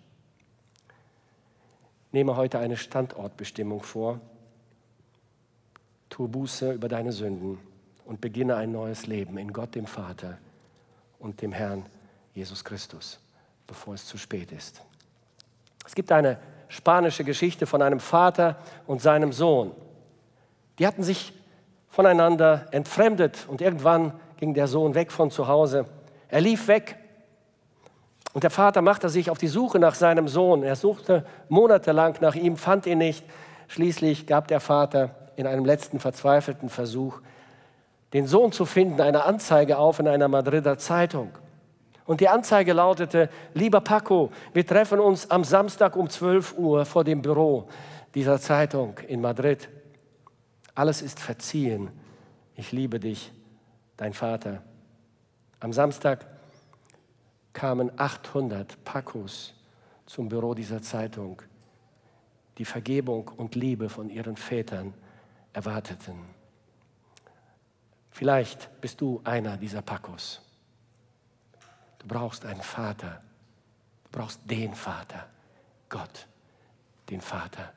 [2.12, 4.20] nehme heute eine Standortbestimmung vor.
[6.08, 7.58] Tue Buße über deine Sünden
[8.04, 10.38] und beginne ein neues Leben in Gott dem Vater
[11.18, 11.84] und dem Herrn
[12.32, 13.18] Jesus Christus,
[13.66, 14.82] bevor es zu spät ist.
[15.84, 18.56] Es gibt eine spanische Geschichte von einem Vater
[18.86, 19.72] und seinem Sohn.
[20.78, 21.32] Die hatten sich
[21.94, 25.86] voneinander entfremdet und irgendwann ging der Sohn weg von zu Hause.
[26.28, 26.96] Er lief weg
[28.32, 30.64] und der Vater machte sich auf die Suche nach seinem Sohn.
[30.64, 33.24] Er suchte monatelang nach ihm, fand ihn nicht.
[33.68, 37.20] Schließlich gab der Vater in einem letzten verzweifelten Versuch,
[38.12, 41.30] den Sohn zu finden, eine Anzeige auf in einer Madrider Zeitung.
[42.06, 47.04] Und die Anzeige lautete, lieber Paco, wir treffen uns am Samstag um 12 Uhr vor
[47.04, 47.68] dem Büro
[48.16, 49.68] dieser Zeitung in Madrid.
[50.74, 51.90] Alles ist verziehen.
[52.56, 53.32] Ich liebe dich,
[53.96, 54.62] dein Vater.
[55.60, 56.26] Am Samstag
[57.52, 59.54] kamen 800 Pacos
[60.06, 61.40] zum Büro dieser Zeitung,
[62.58, 64.94] die Vergebung und Liebe von ihren Vätern
[65.52, 66.18] erwarteten.
[68.10, 70.40] Vielleicht bist du einer dieser Pacos.
[71.98, 73.22] Du brauchst einen Vater.
[74.04, 75.28] Du brauchst den Vater.
[75.88, 76.26] Gott,
[77.08, 77.72] den Vater.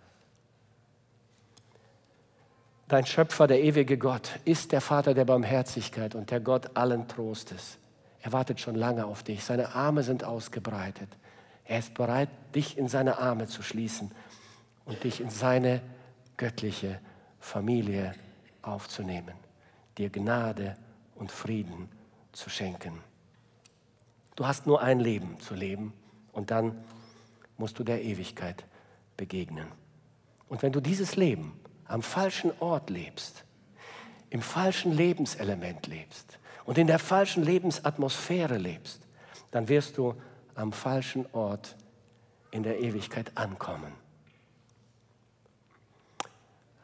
[2.87, 7.77] Dein Schöpfer, der ewige Gott, ist der Vater der Barmherzigkeit und der Gott allen Trostes.
[8.21, 9.43] Er wartet schon lange auf dich.
[9.43, 11.09] Seine Arme sind ausgebreitet.
[11.65, 14.11] Er ist bereit, dich in seine Arme zu schließen
[14.85, 15.81] und dich in seine
[16.37, 17.01] göttliche
[17.41, 18.13] Familie
[18.61, 19.33] aufzunehmen,
[19.97, 20.77] dir Gnade
[21.15, 21.89] und Frieden
[22.31, 23.03] zu schenken.
[24.37, 25.91] Du hast nur ein Leben zu leben
[26.31, 26.77] und dann
[27.57, 28.63] musst du der Ewigkeit
[29.17, 29.67] begegnen.
[30.47, 33.43] Und wenn du dieses Leben am falschen Ort lebst,
[34.29, 39.01] im falschen Lebenselement lebst und in der falschen Lebensatmosphäre lebst,
[39.51, 40.13] dann wirst du
[40.55, 41.75] am falschen Ort
[42.51, 43.93] in der Ewigkeit ankommen.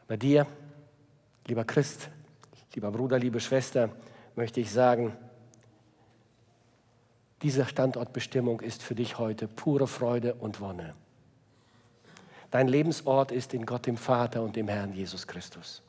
[0.06, 0.46] Bei dir,
[1.46, 2.08] lieber Christ,
[2.74, 3.90] lieber Bruder, liebe Schwester,
[4.36, 5.16] möchte ich sagen,
[7.42, 10.94] diese Standortbestimmung ist für dich heute pure Freude und Wonne.
[12.54, 15.82] Dein Lebensort ist in Gott dem Vater und dem Herrn Jesus Christus.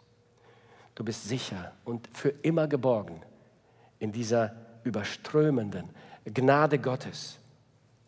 [0.95, 3.21] Du bist sicher und für immer geborgen
[3.99, 5.87] in dieser überströmenden
[6.25, 7.37] Gnade Gottes.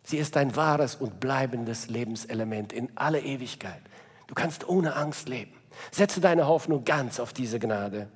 [0.02, 3.80] Sie ist ein wahres und bleibendes Lebenselement in alle Ewigkeit.
[4.26, 5.52] Du kannst ohne Angst leben.
[5.92, 8.08] Setze deine Hoffnung ganz auf diese Gnade.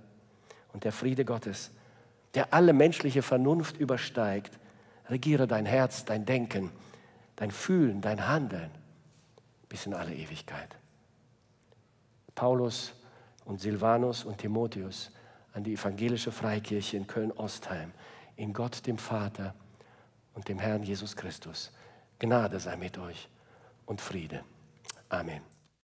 [0.72, 1.70] Und der Friede Gottes,
[2.34, 4.58] der alle menschliche Vernunft übersteigt,
[5.08, 6.72] Regiere dein Herz, dein Denken,
[7.36, 8.81] dein Fühlen, dein Handeln
[9.72, 10.76] bis in alle Ewigkeit.
[12.34, 12.92] Paulus
[13.46, 15.10] und Silvanus und Timotheus
[15.54, 17.90] an die evangelische Freikirche in Köln-Ostheim,
[18.36, 19.54] in Gott dem Vater
[20.34, 21.72] und dem Herrn Jesus Christus.
[22.18, 23.30] Gnade sei mit euch
[23.86, 24.44] und Friede.
[25.08, 25.51] Amen.